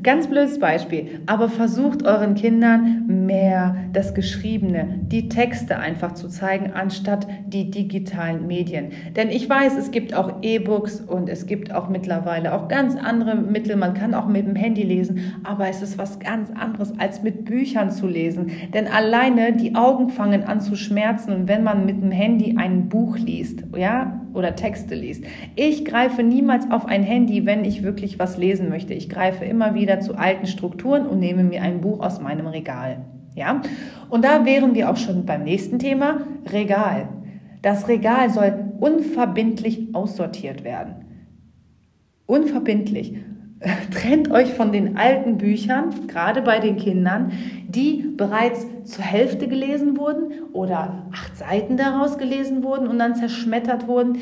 Ganz 0.00 0.28
blödes 0.28 0.58
Beispiel, 0.58 1.20
aber 1.26 1.48
versucht 1.48 2.04
euren 2.04 2.34
Kindern 2.34 3.04
mehr 3.26 3.76
das 3.92 4.14
Geschriebene, 4.14 5.00
die 5.02 5.28
Texte 5.28 5.78
einfach 5.78 6.12
zu 6.14 6.28
zeigen, 6.28 6.72
anstatt 6.72 7.26
die 7.46 7.70
digitalen 7.70 8.46
Medien. 8.46 8.90
Denn 9.16 9.28
ich 9.28 9.48
weiß, 9.48 9.76
es 9.76 9.90
gibt 9.90 10.14
auch 10.14 10.42
E-Books 10.42 11.00
und 11.00 11.28
es 11.28 11.46
gibt 11.46 11.74
auch 11.74 11.88
mittlerweile 11.88 12.54
auch 12.54 12.68
ganz 12.68 12.96
andere 12.96 13.34
Mittel. 13.34 13.76
Man 13.76 13.94
kann 13.94 14.14
auch 14.14 14.28
mit 14.28 14.46
dem 14.46 14.56
Handy 14.56 14.82
lesen, 14.82 15.34
aber 15.44 15.68
es 15.68 15.82
ist 15.82 15.98
was 15.98 16.18
ganz 16.20 16.50
anderes, 16.50 16.98
als 16.98 17.22
mit 17.22 17.44
Büchern 17.44 17.90
zu 17.90 18.06
lesen. 18.06 18.52
Denn 18.72 18.86
alleine 18.86 19.52
die 19.52 19.74
Augen 19.74 20.08
fangen 20.08 20.44
an 20.44 20.60
zu 20.60 20.76
schmerzen, 20.76 21.48
wenn 21.48 21.64
man 21.64 21.84
mit 21.84 22.00
dem 22.00 22.12
Handy 22.12 22.56
ein 22.56 22.88
Buch 22.88 23.18
liest, 23.18 23.64
ja, 23.76 24.20
oder 24.34 24.54
Texte 24.54 24.94
liest. 24.94 25.24
Ich 25.56 25.84
greife 25.84 26.22
niemals 26.22 26.70
auf 26.70 26.86
ein 26.86 27.02
Handy, 27.02 27.44
wenn 27.44 27.64
ich 27.64 27.82
wirklich 27.82 28.18
was 28.18 28.38
lesen 28.38 28.68
möchte. 28.68 28.94
Ich 28.94 29.08
greife 29.08 29.44
immer 29.44 29.74
wieder 29.74 29.81
zu 30.00 30.14
alten 30.14 30.46
Strukturen 30.46 31.06
und 31.06 31.18
nehme 31.18 31.44
mir 31.44 31.62
ein 31.62 31.80
Buch 31.80 32.00
aus 32.00 32.20
meinem 32.20 32.46
Regal. 32.46 33.04
Ja? 33.34 33.62
Und 34.08 34.24
da 34.24 34.44
wären 34.44 34.74
wir 34.74 34.90
auch 34.90 34.96
schon 34.96 35.26
beim 35.26 35.44
nächsten 35.44 35.78
Thema, 35.78 36.20
Regal. 36.50 37.08
Das 37.62 37.88
Regal 37.88 38.30
soll 38.30 38.72
unverbindlich 38.80 39.94
aussortiert 39.94 40.64
werden. 40.64 40.96
Unverbindlich. 42.26 43.18
Trennt 43.92 44.30
euch 44.30 44.52
von 44.54 44.72
den 44.72 44.96
alten 44.96 45.38
Büchern, 45.38 46.08
gerade 46.08 46.42
bei 46.42 46.58
den 46.58 46.76
Kindern, 46.76 47.32
die 47.68 48.12
bereits 48.16 48.66
zur 48.84 49.04
Hälfte 49.04 49.46
gelesen 49.46 49.96
wurden 49.96 50.32
oder 50.52 51.06
acht 51.12 51.36
Seiten 51.36 51.76
daraus 51.76 52.18
gelesen 52.18 52.64
wurden 52.64 52.88
und 52.88 52.98
dann 52.98 53.14
zerschmettert 53.14 53.86
wurden. 53.86 54.18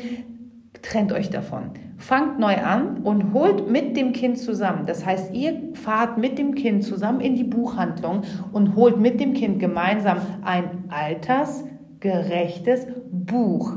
Trennt 0.81 1.11
euch 1.11 1.29
davon. 1.29 1.71
Fangt 1.97 2.39
neu 2.39 2.55
an 2.57 2.97
und 3.03 3.33
holt 3.33 3.69
mit 3.69 3.95
dem 3.95 4.13
Kind 4.13 4.39
zusammen. 4.39 4.85
Das 4.87 5.05
heißt, 5.05 5.33
ihr 5.33 5.61
fahrt 5.73 6.17
mit 6.17 6.39
dem 6.39 6.55
Kind 6.55 6.83
zusammen 6.83 7.21
in 7.21 7.35
die 7.35 7.43
Buchhandlung 7.43 8.23
und 8.51 8.75
holt 8.75 8.99
mit 8.99 9.19
dem 9.19 9.33
Kind 9.33 9.59
gemeinsam 9.59 10.17
ein 10.43 10.85
altersgerechtes 10.89 12.87
Buch. 13.11 13.73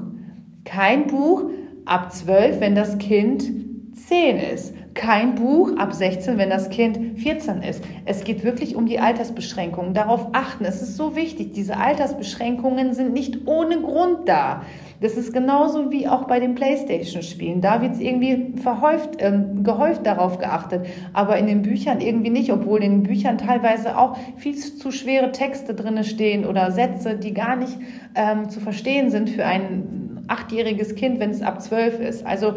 Kein 0.64 1.06
Buch 1.06 1.50
ab 1.84 2.12
zwölf, 2.12 2.60
wenn 2.60 2.74
das 2.74 2.96
Kind 2.98 3.44
zehn 3.92 4.38
ist 4.38 4.74
kein 4.94 5.34
Buch 5.34 5.76
ab 5.76 5.92
16, 5.92 6.38
wenn 6.38 6.50
das 6.50 6.70
Kind 6.70 7.18
14 7.18 7.62
ist. 7.62 7.84
Es 8.04 8.24
geht 8.24 8.44
wirklich 8.44 8.76
um 8.76 8.86
die 8.86 9.00
Altersbeschränkungen. 9.00 9.92
Darauf 9.92 10.28
achten. 10.32 10.64
Es 10.64 10.82
ist 10.82 10.96
so 10.96 11.16
wichtig. 11.16 11.52
Diese 11.52 11.76
Altersbeschränkungen 11.76 12.94
sind 12.94 13.12
nicht 13.12 13.46
ohne 13.46 13.80
Grund 13.80 14.28
da. 14.28 14.62
Das 15.00 15.16
ist 15.16 15.32
genauso 15.32 15.90
wie 15.90 16.08
auch 16.08 16.24
bei 16.24 16.40
den 16.40 16.54
Playstation-Spielen. 16.54 17.60
Da 17.60 17.82
wird 17.82 17.94
es 17.94 18.00
irgendwie 18.00 18.54
verhäuft, 18.58 19.20
äh, 19.20 19.38
gehäuft 19.62 20.06
darauf 20.06 20.38
geachtet, 20.38 20.86
aber 21.12 21.36
in 21.36 21.46
den 21.46 21.62
Büchern 21.62 22.00
irgendwie 22.00 22.30
nicht, 22.30 22.52
obwohl 22.52 22.82
in 22.82 22.92
den 22.92 23.02
Büchern 23.02 23.36
teilweise 23.36 23.98
auch 23.98 24.16
viel 24.36 24.54
zu 24.54 24.90
schwere 24.92 25.32
Texte 25.32 25.74
drin 25.74 26.02
stehen 26.04 26.46
oder 26.46 26.70
Sätze, 26.70 27.16
die 27.16 27.34
gar 27.34 27.56
nicht 27.56 27.76
ähm, 28.14 28.48
zu 28.48 28.60
verstehen 28.60 29.10
sind 29.10 29.30
für 29.30 29.44
ein 29.44 30.24
achtjähriges 30.28 30.94
Kind, 30.94 31.20
wenn 31.20 31.30
es 31.30 31.42
ab 31.42 31.60
zwölf 31.60 32.00
ist. 32.00 32.24
Also 32.24 32.54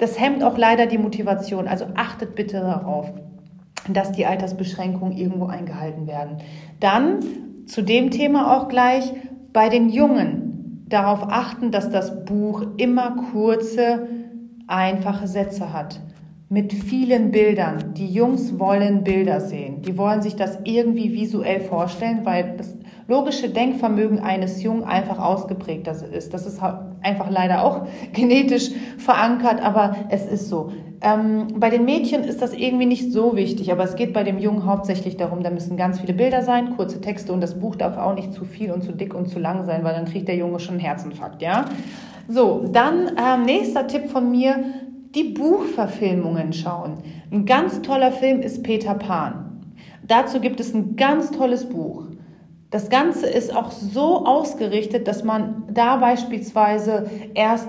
das 0.00 0.18
hemmt 0.18 0.42
auch 0.42 0.56
leider 0.56 0.86
die 0.86 0.98
Motivation. 0.98 1.68
Also 1.68 1.86
achtet 1.94 2.34
bitte 2.34 2.60
darauf, 2.60 3.12
dass 3.88 4.12
die 4.12 4.26
Altersbeschränkungen 4.26 5.16
irgendwo 5.16 5.46
eingehalten 5.46 6.06
werden. 6.06 6.38
Dann 6.80 7.20
zu 7.66 7.82
dem 7.82 8.10
Thema 8.10 8.56
auch 8.56 8.68
gleich 8.68 9.12
bei 9.52 9.68
den 9.68 9.90
Jungen 9.90 10.84
darauf 10.88 11.22
achten, 11.28 11.70
dass 11.70 11.90
das 11.90 12.24
Buch 12.24 12.62
immer 12.76 13.16
kurze, 13.32 14.08
einfache 14.66 15.26
Sätze 15.26 15.72
hat 15.72 16.00
mit 16.48 16.72
vielen 16.72 17.30
Bildern. 17.30 17.94
Die 17.94 18.08
Jungs 18.08 18.58
wollen 18.58 19.04
Bilder 19.04 19.40
sehen. 19.40 19.82
Die 19.82 19.96
wollen 19.96 20.20
sich 20.20 20.34
das 20.34 20.58
irgendwie 20.64 21.12
visuell 21.12 21.60
vorstellen, 21.60 22.20
weil 22.24 22.56
das 22.56 22.76
logische 23.06 23.50
Denkvermögen 23.50 24.18
eines 24.18 24.62
Jungen 24.62 24.82
einfach 24.82 25.18
ausgeprägt 25.18 25.86
ist. 25.86 26.34
Das 26.34 26.46
ist 26.46 26.60
einfach 27.02 27.30
leider 27.30 27.64
auch 27.64 27.86
genetisch 28.12 28.70
verankert, 28.98 29.62
aber 29.62 29.96
es 30.10 30.26
ist 30.26 30.48
so. 30.48 30.72
Ähm, 31.02 31.48
bei 31.56 31.70
den 31.70 31.86
Mädchen 31.86 32.24
ist 32.24 32.42
das 32.42 32.52
irgendwie 32.52 32.84
nicht 32.84 33.10
so 33.10 33.34
wichtig, 33.34 33.72
aber 33.72 33.84
es 33.84 33.96
geht 33.96 34.12
bei 34.12 34.22
dem 34.22 34.38
Jungen 34.38 34.66
hauptsächlich 34.66 35.16
darum, 35.16 35.42
da 35.42 35.50
müssen 35.50 35.78
ganz 35.78 35.98
viele 35.98 36.12
Bilder 36.12 36.42
sein, 36.42 36.76
kurze 36.76 37.00
Texte 37.00 37.32
und 37.32 37.40
das 37.40 37.58
Buch 37.58 37.76
darf 37.76 37.96
auch 37.96 38.14
nicht 38.14 38.34
zu 38.34 38.44
viel 38.44 38.70
und 38.70 38.82
zu 38.82 38.92
dick 38.92 39.14
und 39.14 39.28
zu 39.28 39.38
lang 39.38 39.64
sein, 39.64 39.82
weil 39.82 39.94
dann 39.94 40.04
kriegt 40.04 40.28
der 40.28 40.36
Junge 40.36 40.60
schon 40.60 40.74
einen 40.74 40.84
Herzinfarkt, 40.84 41.40
ja? 41.40 41.64
So, 42.28 42.68
dann 42.70 43.12
ähm, 43.16 43.46
nächster 43.46 43.86
Tipp 43.86 44.10
von 44.10 44.30
mir, 44.30 44.62
die 45.14 45.24
Buchverfilmungen 45.24 46.52
schauen. 46.52 46.98
Ein 47.32 47.46
ganz 47.46 47.82
toller 47.82 48.12
Film 48.12 48.40
ist 48.42 48.62
Peter 48.62 48.94
Pan. 48.94 49.72
Dazu 50.06 50.40
gibt 50.40 50.60
es 50.60 50.74
ein 50.74 50.96
ganz 50.96 51.30
tolles 51.30 51.68
Buch. 51.68 52.04
Das 52.70 52.88
Ganze 52.88 53.26
ist 53.26 53.54
auch 53.54 53.72
so 53.72 54.24
ausgerichtet, 54.24 55.08
dass 55.08 55.24
man 55.24 55.64
da 55.72 55.96
beispielsweise 55.96 57.10
erst 57.34 57.68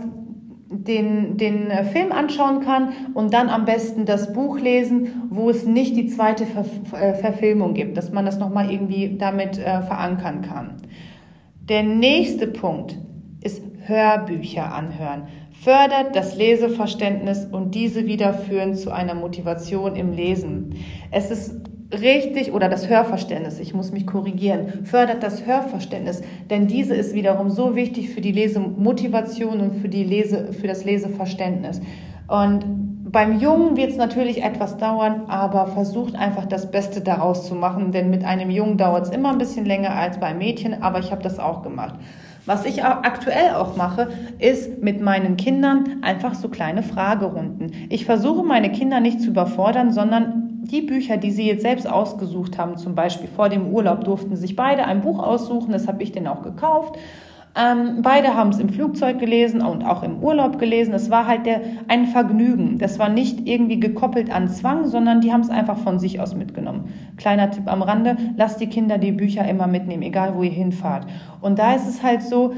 den, 0.72 1.38
den 1.38 1.70
Film 1.92 2.12
anschauen 2.12 2.62
kann 2.62 2.94
und 3.14 3.34
dann 3.34 3.50
am 3.50 3.66
besten 3.66 4.06
das 4.06 4.32
Buch 4.32 4.60
lesen, 4.60 5.28
wo 5.30 5.50
es 5.50 5.66
nicht 5.66 5.98
die 5.98 6.08
zweite 6.08 6.46
Ver 6.46 6.66
äh, 6.94 7.14
Verfilmung 7.16 7.74
gibt, 7.74 7.98
dass 7.98 8.12
man 8.12 8.26
das 8.26 8.38
nochmal 8.38 8.72
irgendwie 8.72 9.18
damit 9.18 9.58
äh, 9.58 9.82
verankern 9.82 10.42
kann. 10.44 10.78
Der 11.68 11.84
nächste 11.84 12.48
Punkt 12.48 12.98
ist 13.44 13.62
Hörbücher 13.86 14.74
anhören. 14.74 15.28
fördert 15.64 16.16
das 16.16 16.38
Leseverständnis 16.38 17.46
und 17.46 17.76
diese 17.76 18.06
wieder 18.06 18.34
führen 18.34 18.74
zu 18.74 18.92
einer 18.92 19.14
Motivation 19.14 19.96
im 19.96 20.14
Lesen. 20.14 20.76
Es 21.12 21.30
ist 21.30 21.71
richtig 21.94 22.54
oder 22.54 22.70
das 22.70 22.90
Hörverständnis, 22.90 23.60
ich 23.60 23.74
muss 23.74 23.92
mich 23.92 24.08
korrigieren, 24.08 24.86
fördert 24.86 25.24
das 25.24 25.46
Hörverständnis, 25.46 26.22
denn 26.50 26.68
diese 26.68 26.96
ist 26.96 27.14
wiederum 27.14 27.50
so 27.50 27.76
wichtig 27.76 28.10
für 28.10 28.22
die 28.22 28.32
Lesemotivation 28.32 29.60
und 29.60 29.76
für 29.76 29.90
die 29.90 30.04
Lese 30.04 30.54
für 30.54 30.68
das 30.68 30.86
Leseverständnis. 30.86 31.82
Und 32.28 32.66
beim 33.12 33.40
Jungen 33.40 33.76
wird 33.76 33.92
es 33.92 33.98
natürlich 33.98 34.42
etwas 34.42 34.78
dauern, 34.78 35.24
aber 35.28 35.68
versucht 35.68 36.16
einfach 36.16 36.46
das 36.46 36.72
Beste 36.72 37.02
daraus 37.02 37.46
zu 37.46 37.56
machen, 37.56 37.92
denn 37.92 38.10
mit 38.10 38.24
einem 38.24 38.50
Jungen 38.50 38.78
dauert 38.78 39.08
es 39.08 39.12
immer 39.12 39.32
ein 39.32 39.38
bisschen 39.38 39.66
länger 39.66 39.94
als 39.94 40.20
beim 40.20 40.38
Mädchen, 40.38 40.82
aber 40.82 41.00
ich 41.00 41.12
habe 41.12 41.22
das 41.22 41.40
auch 41.40 41.62
gemacht. 41.62 41.96
Was 42.46 42.66
ich 42.66 42.84
aktuell 42.84 43.52
auch 43.56 43.76
mache, 43.76 44.10
ist 44.40 44.82
mit 44.82 45.00
meinen 45.00 45.38
Kindern 45.38 45.98
einfach 46.02 46.34
so 46.34 46.50
kleine 46.50 46.82
Fragerunden. 46.82 47.72
Ich 47.90 48.06
versuche 48.06 48.44
meine 48.44 48.72
Kinder 48.72 49.00
nicht 49.00 49.22
zu 49.22 49.30
überfordern, 49.30 49.92
sondern 49.92 50.41
die 50.64 50.82
Bücher, 50.82 51.18
die 51.18 51.32
sie 51.32 51.48
jetzt 51.48 51.64
selbst 51.64 51.90
ausgesucht 51.90 52.58
haben, 52.58 52.78
zum 52.78 52.94
Beispiel 52.94 53.28
vor 53.28 53.50
dem 53.50 53.68
Urlaub, 53.68 54.04
durften 54.04 54.36
sich 54.36 54.56
beide 54.56 54.86
ein 54.86 55.02
Buch 55.02 55.20
aussuchen. 55.20 55.72
Das 55.72 55.88
habe 55.88 56.04
ich 56.04 56.12
denen 56.12 56.28
auch 56.28 56.44
gekauft. 56.44 56.98
Ähm, 57.54 58.02
beide 58.02 58.36
haben 58.36 58.52
es 58.52 58.60
im 58.60 58.70
Flugzeug 58.70 59.20
gelesen 59.20 59.62
und 59.62 59.84
auch 59.84 60.04
im 60.04 60.20
Urlaub 60.20 60.60
gelesen. 60.60 60.94
Es 60.94 61.10
war 61.10 61.28
halt 61.28 61.46
der, 61.46 61.62
ein 61.88 62.06
Vergnügen. 62.06 62.78
Das 62.78 63.00
war 63.00 63.10
nicht 63.10 63.48
irgendwie 63.48 63.80
gekoppelt 63.80 64.32
an 64.32 64.48
Zwang, 64.48 64.86
sondern 64.86 65.20
die 65.20 65.34
haben 65.34 65.42
es 65.42 65.50
einfach 65.50 65.78
von 65.78 66.00
sich 66.00 66.22
aus 66.22 66.36
mitgenommen. 66.36 66.94
Kleiner 67.18 67.50
Tipp 67.52 67.70
am 67.70 67.82
Rande, 67.82 68.16
lasst 68.38 68.62
die 68.62 68.68
Kinder 68.68 69.00
die 69.00 69.12
Bücher 69.12 69.48
immer 69.50 69.68
mitnehmen, 69.68 70.04
egal 70.04 70.36
wo 70.36 70.44
ihr 70.44 70.52
hinfahrt. 70.52 71.08
Und 71.42 71.60
da 71.60 71.74
ist 71.74 71.90
es 71.90 72.04
halt 72.04 72.22
so, 72.22 72.54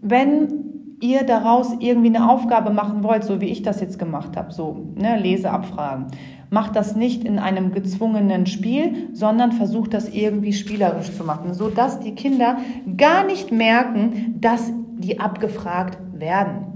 wenn 0.00 0.64
ihr 1.00 1.24
daraus 1.24 1.74
irgendwie 1.80 2.14
eine 2.14 2.28
Aufgabe 2.30 2.72
machen 2.72 3.04
wollt, 3.04 3.24
so 3.24 3.40
wie 3.40 3.46
ich 3.46 3.62
das 3.62 3.80
jetzt 3.80 3.98
gemacht 3.98 4.36
habe, 4.36 4.52
so 4.52 4.86
ne, 4.96 5.18
Leseabfragen, 5.18 6.06
macht 6.54 6.76
das 6.76 6.94
nicht 6.94 7.24
in 7.24 7.40
einem 7.40 7.72
gezwungenen 7.72 8.46
Spiel, 8.46 9.08
sondern 9.12 9.50
versucht 9.50 9.92
das 9.92 10.08
irgendwie 10.08 10.52
spielerisch 10.52 11.10
zu 11.12 11.24
machen, 11.24 11.52
sodass 11.52 11.98
die 11.98 12.14
Kinder 12.14 12.58
gar 12.96 13.26
nicht 13.26 13.50
merken, 13.50 14.36
dass 14.40 14.72
die 14.96 15.18
abgefragt 15.18 15.98
werden. 16.14 16.66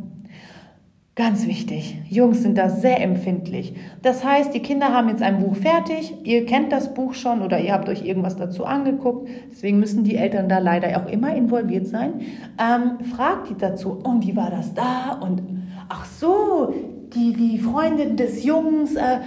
Ganz 1.15 1.47
wichtig, 1.47 1.97
Jungs 2.09 2.43
sind 2.43 2.59
da 2.59 2.71
sehr 2.71 3.01
empfindlich. 3.01 3.75
Das 4.03 4.25
heißt, 4.25 4.53
die 4.53 4.61
Kinder 4.61 4.93
haben 4.93 5.09
jetzt 5.09 5.23
ein 5.23 5.39
Buch 5.39 5.55
fertig, 5.55 6.13
ihr 6.25 6.45
kennt 6.45 6.73
das 6.73 6.93
Buch 6.95 7.15
schon 7.15 7.43
oder 7.43 7.61
ihr 7.61 7.73
habt 7.73 7.89
euch 7.89 8.05
irgendwas 8.05 8.37
dazu 8.37 8.65
angeguckt, 8.65 9.29
deswegen 9.51 9.79
müssen 9.79 10.03
die 10.03 10.17
Eltern 10.17 10.49
da 10.49 10.59
leider 10.59 10.89
auch 11.01 11.09
immer 11.11 11.35
involviert 11.35 11.87
sein. 11.87 12.21
Ähm, 12.59 13.05
fragt 13.05 13.51
die 13.51 13.57
dazu, 13.57 13.93
und 13.93 14.27
wie 14.27 14.35
war 14.35 14.51
das 14.51 14.75
da? 14.75 15.19
Und 15.21 15.43
ach 15.89 16.05
so, 16.05 16.75
die, 17.15 17.33
die 17.33 17.59
Freundin 17.59 18.17
des 18.17 18.45
Jungs 18.45 18.95
äh, 18.97 19.21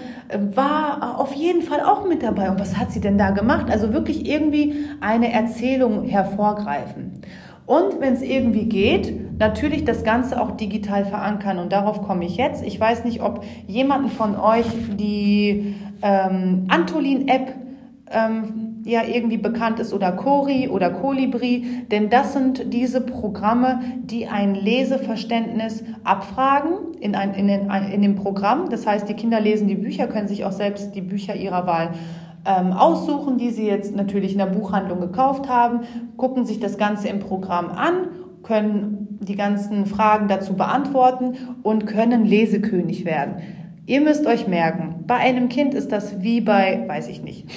war 0.55 1.19
auf 1.19 1.33
jeden 1.33 1.61
Fall 1.61 1.81
auch 1.81 2.07
mit 2.07 2.23
dabei. 2.23 2.49
Und 2.49 2.59
was 2.59 2.77
hat 2.77 2.91
sie 2.91 3.01
denn 3.01 3.17
da 3.17 3.31
gemacht? 3.31 3.67
Also 3.69 3.93
wirklich 3.93 4.27
irgendwie 4.27 4.85
eine 4.99 5.31
Erzählung 5.31 6.05
hervorgreifen. 6.05 7.21
Und 7.65 7.99
wenn 7.99 8.13
es 8.13 8.21
irgendwie 8.21 8.65
geht, 8.65 9.39
natürlich 9.39 9.85
das 9.85 10.03
Ganze 10.03 10.41
auch 10.41 10.51
digital 10.51 11.05
verankern. 11.05 11.59
Und 11.59 11.71
darauf 11.71 12.01
komme 12.01 12.25
ich 12.25 12.37
jetzt. 12.37 12.63
Ich 12.65 12.79
weiß 12.79 13.05
nicht, 13.05 13.21
ob 13.21 13.43
jemanden 13.67 14.09
von 14.09 14.35
euch 14.35 14.65
die 14.97 15.75
ähm, 16.01 16.65
Antolin-App 16.67 17.53
ähm, 18.11 18.70
ja 18.83 19.03
irgendwie 19.03 19.37
bekannt 19.37 19.79
ist 19.79 19.93
oder 19.93 20.11
Cori 20.11 20.67
oder 20.67 20.89
Colibri, 20.89 21.85
denn 21.91 22.09
das 22.09 22.33
sind 22.33 22.73
diese 22.73 23.01
Programme, 23.01 23.81
die 24.03 24.27
ein 24.27 24.55
Leseverständnis 24.55 25.83
abfragen 26.03 26.93
in, 26.99 27.15
ein, 27.15 27.33
in, 27.33 27.47
den, 27.47 27.69
in 27.69 28.01
dem 28.01 28.15
Programm. 28.15 28.69
Das 28.69 28.87
heißt, 28.87 29.07
die 29.07 29.13
Kinder 29.13 29.39
lesen 29.39 29.67
die 29.67 29.75
Bücher, 29.75 30.07
können 30.07 30.27
sich 30.27 30.45
auch 30.45 30.51
selbst 30.51 30.95
die 30.95 31.01
Bücher 31.01 31.35
ihrer 31.35 31.67
Wahl 31.67 31.91
ähm, 32.45 32.73
aussuchen, 32.73 33.37
die 33.37 33.51
sie 33.51 33.67
jetzt 33.67 33.95
natürlich 33.95 34.31
in 34.31 34.39
der 34.39 34.47
Buchhandlung 34.47 34.99
gekauft 34.99 35.47
haben, 35.47 35.81
gucken 36.17 36.45
sich 36.45 36.59
das 36.59 36.77
Ganze 36.77 37.07
im 37.07 37.19
Programm 37.19 37.69
an, 37.69 38.07
können 38.43 39.19
die 39.21 39.35
ganzen 39.35 39.85
Fragen 39.85 40.27
dazu 40.27 40.55
beantworten 40.55 41.35
und 41.61 41.85
können 41.85 42.25
Lesekönig 42.25 43.05
werden. 43.05 43.35
Ihr 43.85 44.01
müsst 44.01 44.25
euch 44.25 44.47
merken, 44.47 45.03
bei 45.05 45.15
einem 45.15 45.49
Kind 45.49 45.73
ist 45.73 45.91
das 45.91 46.21
wie 46.21 46.41
bei, 46.41 46.83
weiß 46.87 47.07
ich 47.09 47.21
nicht, 47.21 47.47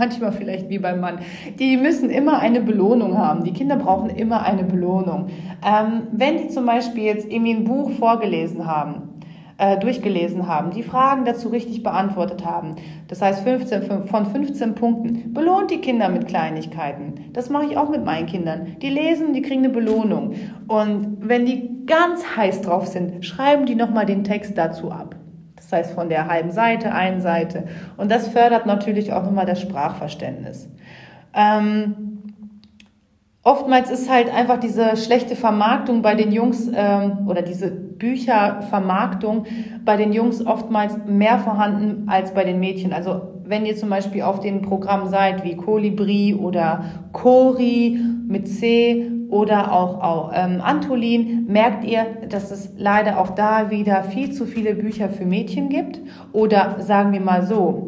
manchmal 0.00 0.32
vielleicht 0.32 0.68
wie 0.68 0.78
beim 0.78 1.00
Mann. 1.00 1.20
Die 1.58 1.76
müssen 1.76 2.10
immer 2.10 2.40
eine 2.40 2.60
Belohnung 2.60 3.16
haben. 3.16 3.44
Die 3.44 3.52
Kinder 3.52 3.76
brauchen 3.76 4.10
immer 4.10 4.42
eine 4.42 4.64
Belohnung. 4.64 5.28
Ähm, 5.64 6.08
wenn 6.10 6.38
die 6.38 6.48
zum 6.48 6.66
Beispiel 6.66 7.04
jetzt 7.04 7.30
irgendwie 7.30 7.52
ein 7.52 7.64
Buch 7.64 7.90
vorgelesen 7.92 8.66
haben, 8.66 9.10
äh, 9.58 9.78
durchgelesen 9.78 10.48
haben, 10.48 10.70
die 10.70 10.82
Fragen 10.82 11.26
dazu 11.26 11.50
richtig 11.50 11.82
beantwortet 11.82 12.46
haben, 12.46 12.76
das 13.08 13.20
heißt 13.20 13.42
15 13.42 14.06
von 14.06 14.24
15 14.24 14.74
Punkten, 14.74 15.34
belohnt 15.34 15.70
die 15.70 15.82
Kinder 15.82 16.08
mit 16.08 16.26
Kleinigkeiten. 16.26 17.26
Das 17.34 17.50
mache 17.50 17.66
ich 17.66 17.76
auch 17.76 17.90
mit 17.90 18.02
meinen 18.02 18.26
Kindern. 18.26 18.76
Die 18.80 18.88
lesen, 18.88 19.34
die 19.34 19.42
kriegen 19.42 19.64
eine 19.64 19.72
Belohnung. 19.72 20.32
Und 20.66 21.18
wenn 21.20 21.44
die 21.44 21.84
ganz 21.84 22.24
heiß 22.36 22.62
drauf 22.62 22.86
sind, 22.86 23.24
schreiben 23.24 23.66
die 23.66 23.74
nochmal 23.74 24.06
den 24.06 24.24
Text 24.24 24.56
dazu 24.56 24.90
ab. 24.90 25.19
Das 25.70 25.78
heißt 25.78 25.94
von 25.94 26.08
der 26.08 26.26
halben 26.26 26.50
Seite, 26.50 26.92
einen 26.92 27.20
Seite. 27.20 27.64
Und 27.96 28.10
das 28.10 28.28
fördert 28.28 28.66
natürlich 28.66 29.12
auch 29.12 29.22
nochmal 29.22 29.46
das 29.46 29.60
Sprachverständnis. 29.60 30.68
Ähm, 31.32 32.22
oftmals 33.44 33.88
ist 33.88 34.10
halt 34.10 34.34
einfach 34.34 34.58
diese 34.58 34.96
schlechte 34.96 35.36
Vermarktung 35.36 36.02
bei 36.02 36.16
den 36.16 36.32
Jungs 36.32 36.68
ähm, 36.74 37.28
oder 37.28 37.42
diese 37.42 37.70
Büchervermarktung 37.70 39.46
bei 39.84 39.96
den 39.96 40.12
Jungs 40.12 40.44
oftmals 40.44 40.96
mehr 41.06 41.38
vorhanden 41.38 42.08
als 42.08 42.34
bei 42.34 42.42
den 42.42 42.58
Mädchen. 42.58 42.92
Also 42.92 43.20
wenn 43.44 43.64
ihr 43.64 43.76
zum 43.76 43.90
Beispiel 43.90 44.22
auf 44.22 44.40
den 44.40 44.62
Programmen 44.62 45.08
seid 45.08 45.44
wie 45.44 45.56
Colibri 45.56 46.34
oder 46.34 46.84
Cori 47.12 48.00
mit 48.26 48.48
C 48.48 49.19
oder 49.30 49.72
auch, 49.72 50.02
auch 50.02 50.32
ähm, 50.34 50.60
Antolin, 50.60 51.46
merkt 51.48 51.84
ihr, 51.84 52.06
dass 52.28 52.50
es 52.50 52.70
leider 52.76 53.18
auch 53.18 53.30
da 53.30 53.70
wieder 53.70 54.02
viel 54.04 54.32
zu 54.32 54.44
viele 54.44 54.74
Bücher 54.74 55.08
für 55.08 55.24
Mädchen 55.24 55.68
gibt. 55.68 56.00
Oder 56.32 56.76
sagen 56.80 57.12
wir 57.12 57.20
mal 57.20 57.44
so, 57.44 57.86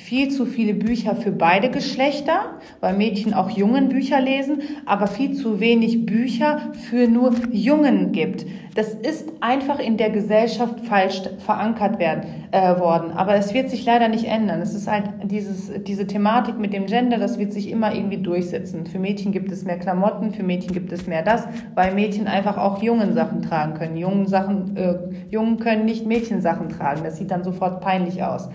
viel 0.00 0.30
zu 0.30 0.46
viele 0.46 0.74
Bücher 0.74 1.14
für 1.14 1.30
beide 1.30 1.70
Geschlechter, 1.70 2.58
weil 2.80 2.96
Mädchen 2.96 3.34
auch 3.34 3.50
jungen 3.50 3.90
Bücher 3.90 4.20
lesen, 4.20 4.62
aber 4.86 5.06
viel 5.06 5.34
zu 5.34 5.60
wenig 5.60 6.06
Bücher 6.06 6.72
für 6.88 7.06
nur 7.06 7.32
Jungen 7.52 8.10
gibt. 8.10 8.46
Das 8.74 8.94
ist 8.94 9.30
einfach 9.40 9.78
in 9.78 9.98
der 9.98 10.10
Gesellschaft 10.10 10.80
falsch 10.80 11.22
verankert 11.38 11.98
werden, 11.98 12.22
äh, 12.50 12.78
worden. 12.78 13.10
Aber 13.12 13.34
es 13.34 13.52
wird 13.52 13.68
sich 13.68 13.84
leider 13.84 14.08
nicht 14.08 14.24
ändern. 14.24 14.62
Es 14.62 14.74
ist 14.74 14.90
halt 14.90 15.04
dieses, 15.24 15.70
diese 15.84 16.06
Thematik 16.06 16.58
mit 16.58 16.72
dem 16.72 16.86
Gender, 16.86 17.18
das 17.18 17.38
wird 17.38 17.52
sich 17.52 17.70
immer 17.70 17.94
irgendwie 17.94 18.18
durchsetzen. 18.18 18.86
Für 18.86 18.98
Mädchen 18.98 19.32
gibt 19.32 19.52
es 19.52 19.64
mehr 19.64 19.78
Klamotten, 19.78 20.30
für 20.30 20.42
Mädchen 20.42 20.72
gibt 20.72 20.92
es 20.92 21.06
mehr 21.06 21.22
das, 21.22 21.46
weil 21.74 21.94
Mädchen 21.94 22.26
einfach 22.26 22.56
auch 22.56 22.82
jungen 22.82 23.12
Sachen 23.12 23.42
tragen 23.42 23.74
können. 23.74 23.96
Jungen 23.96 24.26
Sachen, 24.26 24.76
äh, 24.76 24.94
Jungen 25.30 25.58
können 25.58 25.84
nicht 25.84 26.06
Mädchensachen 26.06 26.70
tragen. 26.70 27.02
Das 27.04 27.18
sieht 27.18 27.30
dann 27.30 27.44
sofort 27.44 27.80
peinlich 27.80 28.22
aus. 28.22 28.48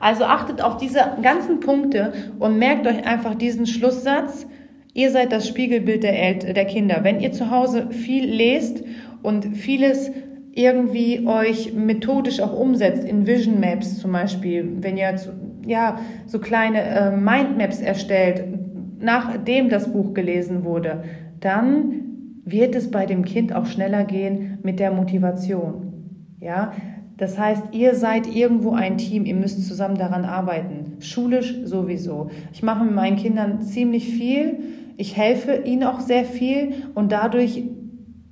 Also 0.00 0.24
achtet 0.24 0.62
auf 0.62 0.76
diese 0.76 1.00
ganzen 1.22 1.60
Punkte 1.60 2.12
und 2.38 2.58
merkt 2.58 2.86
euch 2.86 3.06
einfach 3.06 3.34
diesen 3.34 3.66
Schlusssatz. 3.66 4.46
Ihr 4.94 5.10
seid 5.10 5.32
das 5.32 5.46
Spiegelbild 5.46 6.02
der, 6.02 6.20
El 6.20 6.54
der 6.54 6.64
Kinder. 6.64 7.00
Wenn 7.02 7.20
ihr 7.20 7.32
zu 7.32 7.50
Hause 7.50 7.88
viel 7.90 8.24
lest 8.24 8.82
und 9.22 9.56
vieles 9.56 10.10
irgendwie 10.52 11.26
euch 11.26 11.72
methodisch 11.72 12.40
auch 12.40 12.58
umsetzt, 12.58 13.04
in 13.04 13.26
Vision 13.26 13.60
Maps 13.60 13.98
zum 13.98 14.12
Beispiel, 14.12 14.68
wenn 14.80 14.96
ihr 14.96 15.14
ja, 15.66 15.98
so 16.26 16.38
kleine 16.38 16.82
äh, 16.82 17.10
Mindmaps 17.16 17.80
erstellt, 17.80 18.44
nachdem 18.98 19.68
das 19.68 19.92
Buch 19.92 20.14
gelesen 20.14 20.64
wurde, 20.64 21.04
dann 21.40 22.42
wird 22.44 22.74
es 22.74 22.90
bei 22.90 23.06
dem 23.06 23.24
Kind 23.24 23.52
auch 23.52 23.66
schneller 23.66 24.04
gehen 24.04 24.58
mit 24.62 24.80
der 24.80 24.90
Motivation. 24.90 25.92
Ja, 26.40 26.72
das 27.18 27.36
heißt, 27.36 27.64
ihr 27.72 27.96
seid 27.96 28.32
irgendwo 28.32 28.72
ein 28.74 28.96
Team, 28.96 29.24
ihr 29.26 29.34
müsst 29.34 29.66
zusammen 29.66 29.98
daran 29.98 30.24
arbeiten. 30.24 30.98
Schulisch 31.00 31.52
sowieso. 31.64 32.30
Ich 32.52 32.62
mache 32.62 32.84
mit 32.84 32.94
meinen 32.94 33.16
Kindern 33.16 33.60
ziemlich 33.60 34.08
viel. 34.08 34.60
Ich 34.96 35.16
helfe 35.16 35.62
ihnen 35.64 35.82
auch 35.82 35.98
sehr 35.98 36.24
viel 36.24 36.84
und 36.94 37.10
dadurch 37.10 37.64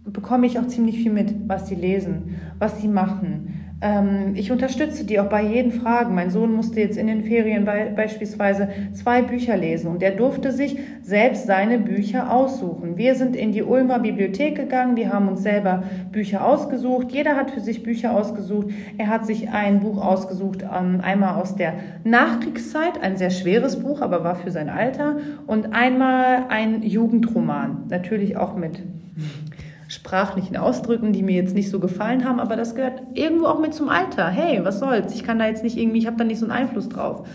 bekomme 0.05 0.47
ich 0.47 0.61
auch 0.61 0.69
ziemlich 0.69 0.99
viel 0.99 1.13
mit, 1.13 1.49
was 1.49 1.69
sie 1.69 1.75
lesen, 1.75 2.37
was 2.61 2.81
sie 2.81 2.87
machen. 2.87 3.56
Ähm, 3.83 4.33
ich 4.35 4.51
unterstütze 4.51 5.05
die 5.05 5.21
auch 5.21 5.29
bei 5.29 5.43
jeden 5.43 5.71
Fragen. 5.71 6.15
Mein 6.15 6.31
Sohn 6.31 6.53
musste 6.55 6.81
jetzt 6.81 6.97
in 6.97 7.07
den 7.09 7.25
Ferien 7.25 7.65
be 7.65 7.93
beispielsweise 7.95 8.69
zwei 8.95 9.21
Bücher 9.23 9.57
lesen 9.57 9.89
und 9.89 10.01
der 10.01 10.13
durfte 10.13 10.53
sich 10.53 10.79
selbst 11.03 11.47
seine 11.47 11.79
Bücher 11.79 12.33
aussuchen. 12.33 12.97
Wir 12.97 13.15
sind 13.15 13.37
in 13.37 13.53
die 13.53 13.63
Ulmer 13.63 13.99
Bibliothek 13.99 14.57
gegangen, 14.57 14.97
wir 14.97 15.13
haben 15.13 15.29
uns 15.29 15.43
selber 15.43 15.83
Bücher 16.11 16.47
ausgesucht. 16.47 17.13
Jeder 17.13 17.37
hat 17.37 17.51
für 17.51 17.61
sich 17.61 17.83
Bücher 17.83 18.15
ausgesucht. 18.15 18.69
Er 18.97 19.09
hat 19.09 19.27
sich 19.27 19.51
ein 19.51 19.81
Buch 19.81 20.03
ausgesucht, 20.03 20.63
ähm, 20.63 21.01
einmal 21.03 21.41
aus 21.41 21.55
der 21.55 21.75
Nachkriegszeit, 22.05 23.03
ein 23.03 23.17
sehr 23.17 23.31
schweres 23.31 23.81
Buch, 23.81 24.01
aber 24.01 24.25
war 24.25 24.37
für 24.37 24.51
sein 24.51 24.71
Alter, 24.71 25.17
und 25.47 25.75
einmal 25.75 26.47
ein 26.49 26.83
Jugendroman, 26.83 27.85
natürlich 27.89 28.37
auch 28.37 28.57
mit 28.57 28.83
sprachlichen 29.89 30.57
Ausdrücken, 30.57 31.13
die 31.13 31.23
mir 31.23 31.37
jetzt 31.37 31.55
nicht 31.55 31.71
so 31.71 31.79
gefallen 31.81 32.25
haben, 32.25 32.41
aber 32.41 32.57
das 32.57 32.75
gehört 32.75 33.03
irgendwo 33.15 33.47
auch 33.47 33.61
mit 33.61 33.75
zum 33.75 33.89
Alter. 33.89 34.29
Hey, 34.29 34.65
was 34.65 34.81
soll's? 34.81 35.15
Ich 35.15 35.23
kann 35.23 35.39
da 35.39 35.47
jetzt 35.47 35.63
nicht 35.63 35.77
irgendwie, 35.77 35.99
ich 35.99 36.07
habe 36.07 36.17
da 36.17 36.25
nicht 36.25 36.39
so 36.41 36.47
einen 36.47 36.53
Einfluss 36.53 36.89
drauf. 36.89 37.27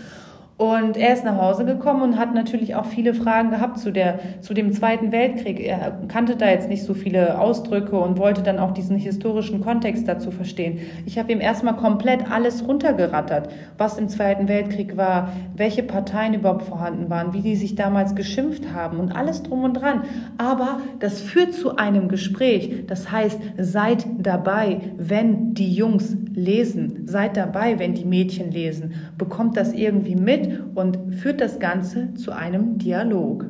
Und 0.62 0.96
er 0.96 1.12
ist 1.12 1.24
nach 1.24 1.38
Hause 1.38 1.64
gekommen 1.64 2.02
und 2.02 2.18
hat 2.20 2.34
natürlich 2.34 2.76
auch 2.76 2.84
viele 2.84 3.14
Fragen 3.14 3.50
gehabt 3.50 3.80
zu, 3.80 3.90
der, 3.90 4.20
zu 4.42 4.54
dem 4.54 4.72
Zweiten 4.72 5.10
Weltkrieg. 5.10 5.58
Er 5.58 5.90
kannte 6.06 6.36
da 6.36 6.48
jetzt 6.48 6.68
nicht 6.68 6.84
so 6.84 6.94
viele 6.94 7.40
Ausdrücke 7.40 7.98
und 7.98 8.16
wollte 8.16 8.44
dann 8.44 8.60
auch 8.60 8.70
diesen 8.70 8.96
historischen 8.96 9.60
Kontext 9.60 10.06
dazu 10.06 10.30
verstehen. 10.30 10.78
Ich 11.04 11.18
habe 11.18 11.32
ihm 11.32 11.40
erstmal 11.40 11.74
komplett 11.74 12.30
alles 12.30 12.64
runtergerattert, 12.64 13.48
was 13.76 13.98
im 13.98 14.08
Zweiten 14.08 14.46
Weltkrieg 14.46 14.96
war, 14.96 15.32
welche 15.56 15.82
Parteien 15.82 16.32
überhaupt 16.34 16.62
vorhanden 16.62 17.10
waren, 17.10 17.32
wie 17.32 17.40
die 17.40 17.56
sich 17.56 17.74
damals 17.74 18.14
geschimpft 18.14 18.72
haben 18.72 19.00
und 19.00 19.16
alles 19.16 19.42
drum 19.42 19.64
und 19.64 19.74
dran. 19.74 20.02
Aber 20.38 20.78
das 21.00 21.20
führt 21.20 21.54
zu 21.54 21.74
einem 21.74 22.06
Gespräch. 22.06 22.86
Das 22.86 23.10
heißt, 23.10 23.40
seid 23.58 24.06
dabei, 24.16 24.78
wenn 24.96 25.54
die 25.54 25.74
Jungs 25.74 26.16
lesen. 26.34 27.08
Seid 27.08 27.36
dabei, 27.36 27.80
wenn 27.80 27.94
die 27.94 28.04
Mädchen 28.04 28.52
lesen. 28.52 28.94
Bekommt 29.18 29.56
das 29.56 29.72
irgendwie 29.72 30.14
mit 30.14 30.51
und 30.74 31.14
führt 31.14 31.40
das 31.40 31.58
Ganze 31.58 32.14
zu 32.14 32.32
einem 32.32 32.78
Dialog. 32.78 33.46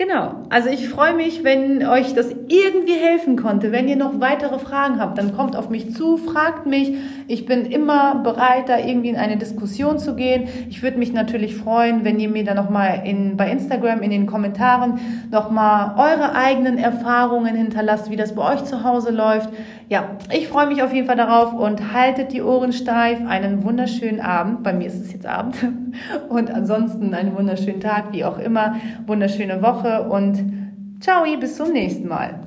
Genau, 0.00 0.32
also 0.48 0.70
ich 0.70 0.88
freue 0.88 1.12
mich, 1.12 1.44
wenn 1.44 1.86
euch 1.86 2.14
das 2.14 2.30
irgendwie 2.48 2.94
helfen 2.94 3.36
konnte. 3.36 3.70
Wenn 3.70 3.86
ihr 3.86 3.96
noch 3.96 4.18
weitere 4.18 4.58
Fragen 4.58 4.98
habt, 4.98 5.18
dann 5.18 5.36
kommt 5.36 5.56
auf 5.56 5.68
mich 5.68 5.94
zu, 5.94 6.16
fragt 6.16 6.64
mich. 6.64 6.94
Ich 7.28 7.44
bin 7.44 7.66
immer 7.66 8.14
bereit, 8.14 8.70
da 8.70 8.78
irgendwie 8.78 9.10
in 9.10 9.16
eine 9.16 9.36
Diskussion 9.36 9.98
zu 9.98 10.14
gehen. 10.14 10.48
Ich 10.70 10.82
würde 10.82 10.96
mich 10.96 11.12
natürlich 11.12 11.54
freuen, 11.54 12.02
wenn 12.02 12.18
ihr 12.18 12.30
mir 12.30 12.44
dann 12.44 12.56
nochmal 12.56 13.02
in, 13.04 13.36
bei 13.36 13.50
Instagram 13.50 14.00
in 14.00 14.10
den 14.10 14.24
Kommentaren 14.24 15.00
nochmal 15.30 15.92
eure 15.98 16.34
eigenen 16.34 16.78
Erfahrungen 16.78 17.54
hinterlasst, 17.54 18.10
wie 18.10 18.16
das 18.16 18.34
bei 18.34 18.54
euch 18.54 18.64
zu 18.64 18.84
Hause 18.84 19.10
läuft. 19.10 19.50
Ja, 19.90 20.16
ich 20.32 20.46
freue 20.46 20.68
mich 20.68 20.84
auf 20.84 20.94
jeden 20.94 21.08
Fall 21.08 21.16
darauf 21.16 21.52
und 21.52 21.92
haltet 21.92 22.32
die 22.32 22.42
Ohren 22.42 22.72
steif. 22.72 23.18
Einen 23.26 23.64
wunderschönen 23.64 24.20
Abend. 24.20 24.62
Bei 24.62 24.72
mir 24.72 24.86
ist 24.86 25.00
es 25.00 25.12
jetzt 25.12 25.26
Abend. 25.26 25.56
Und 26.28 26.48
ansonsten 26.48 27.12
einen 27.12 27.36
wunderschönen 27.36 27.80
Tag, 27.80 28.12
wie 28.12 28.24
auch 28.24 28.38
immer. 28.38 28.76
Wunderschöne 29.08 29.60
Woche 29.90 30.02
und 30.02 31.00
ciao, 31.00 31.24
bis 31.38 31.56
zum 31.56 31.72
nächsten 31.72 32.08
Mal. 32.08 32.39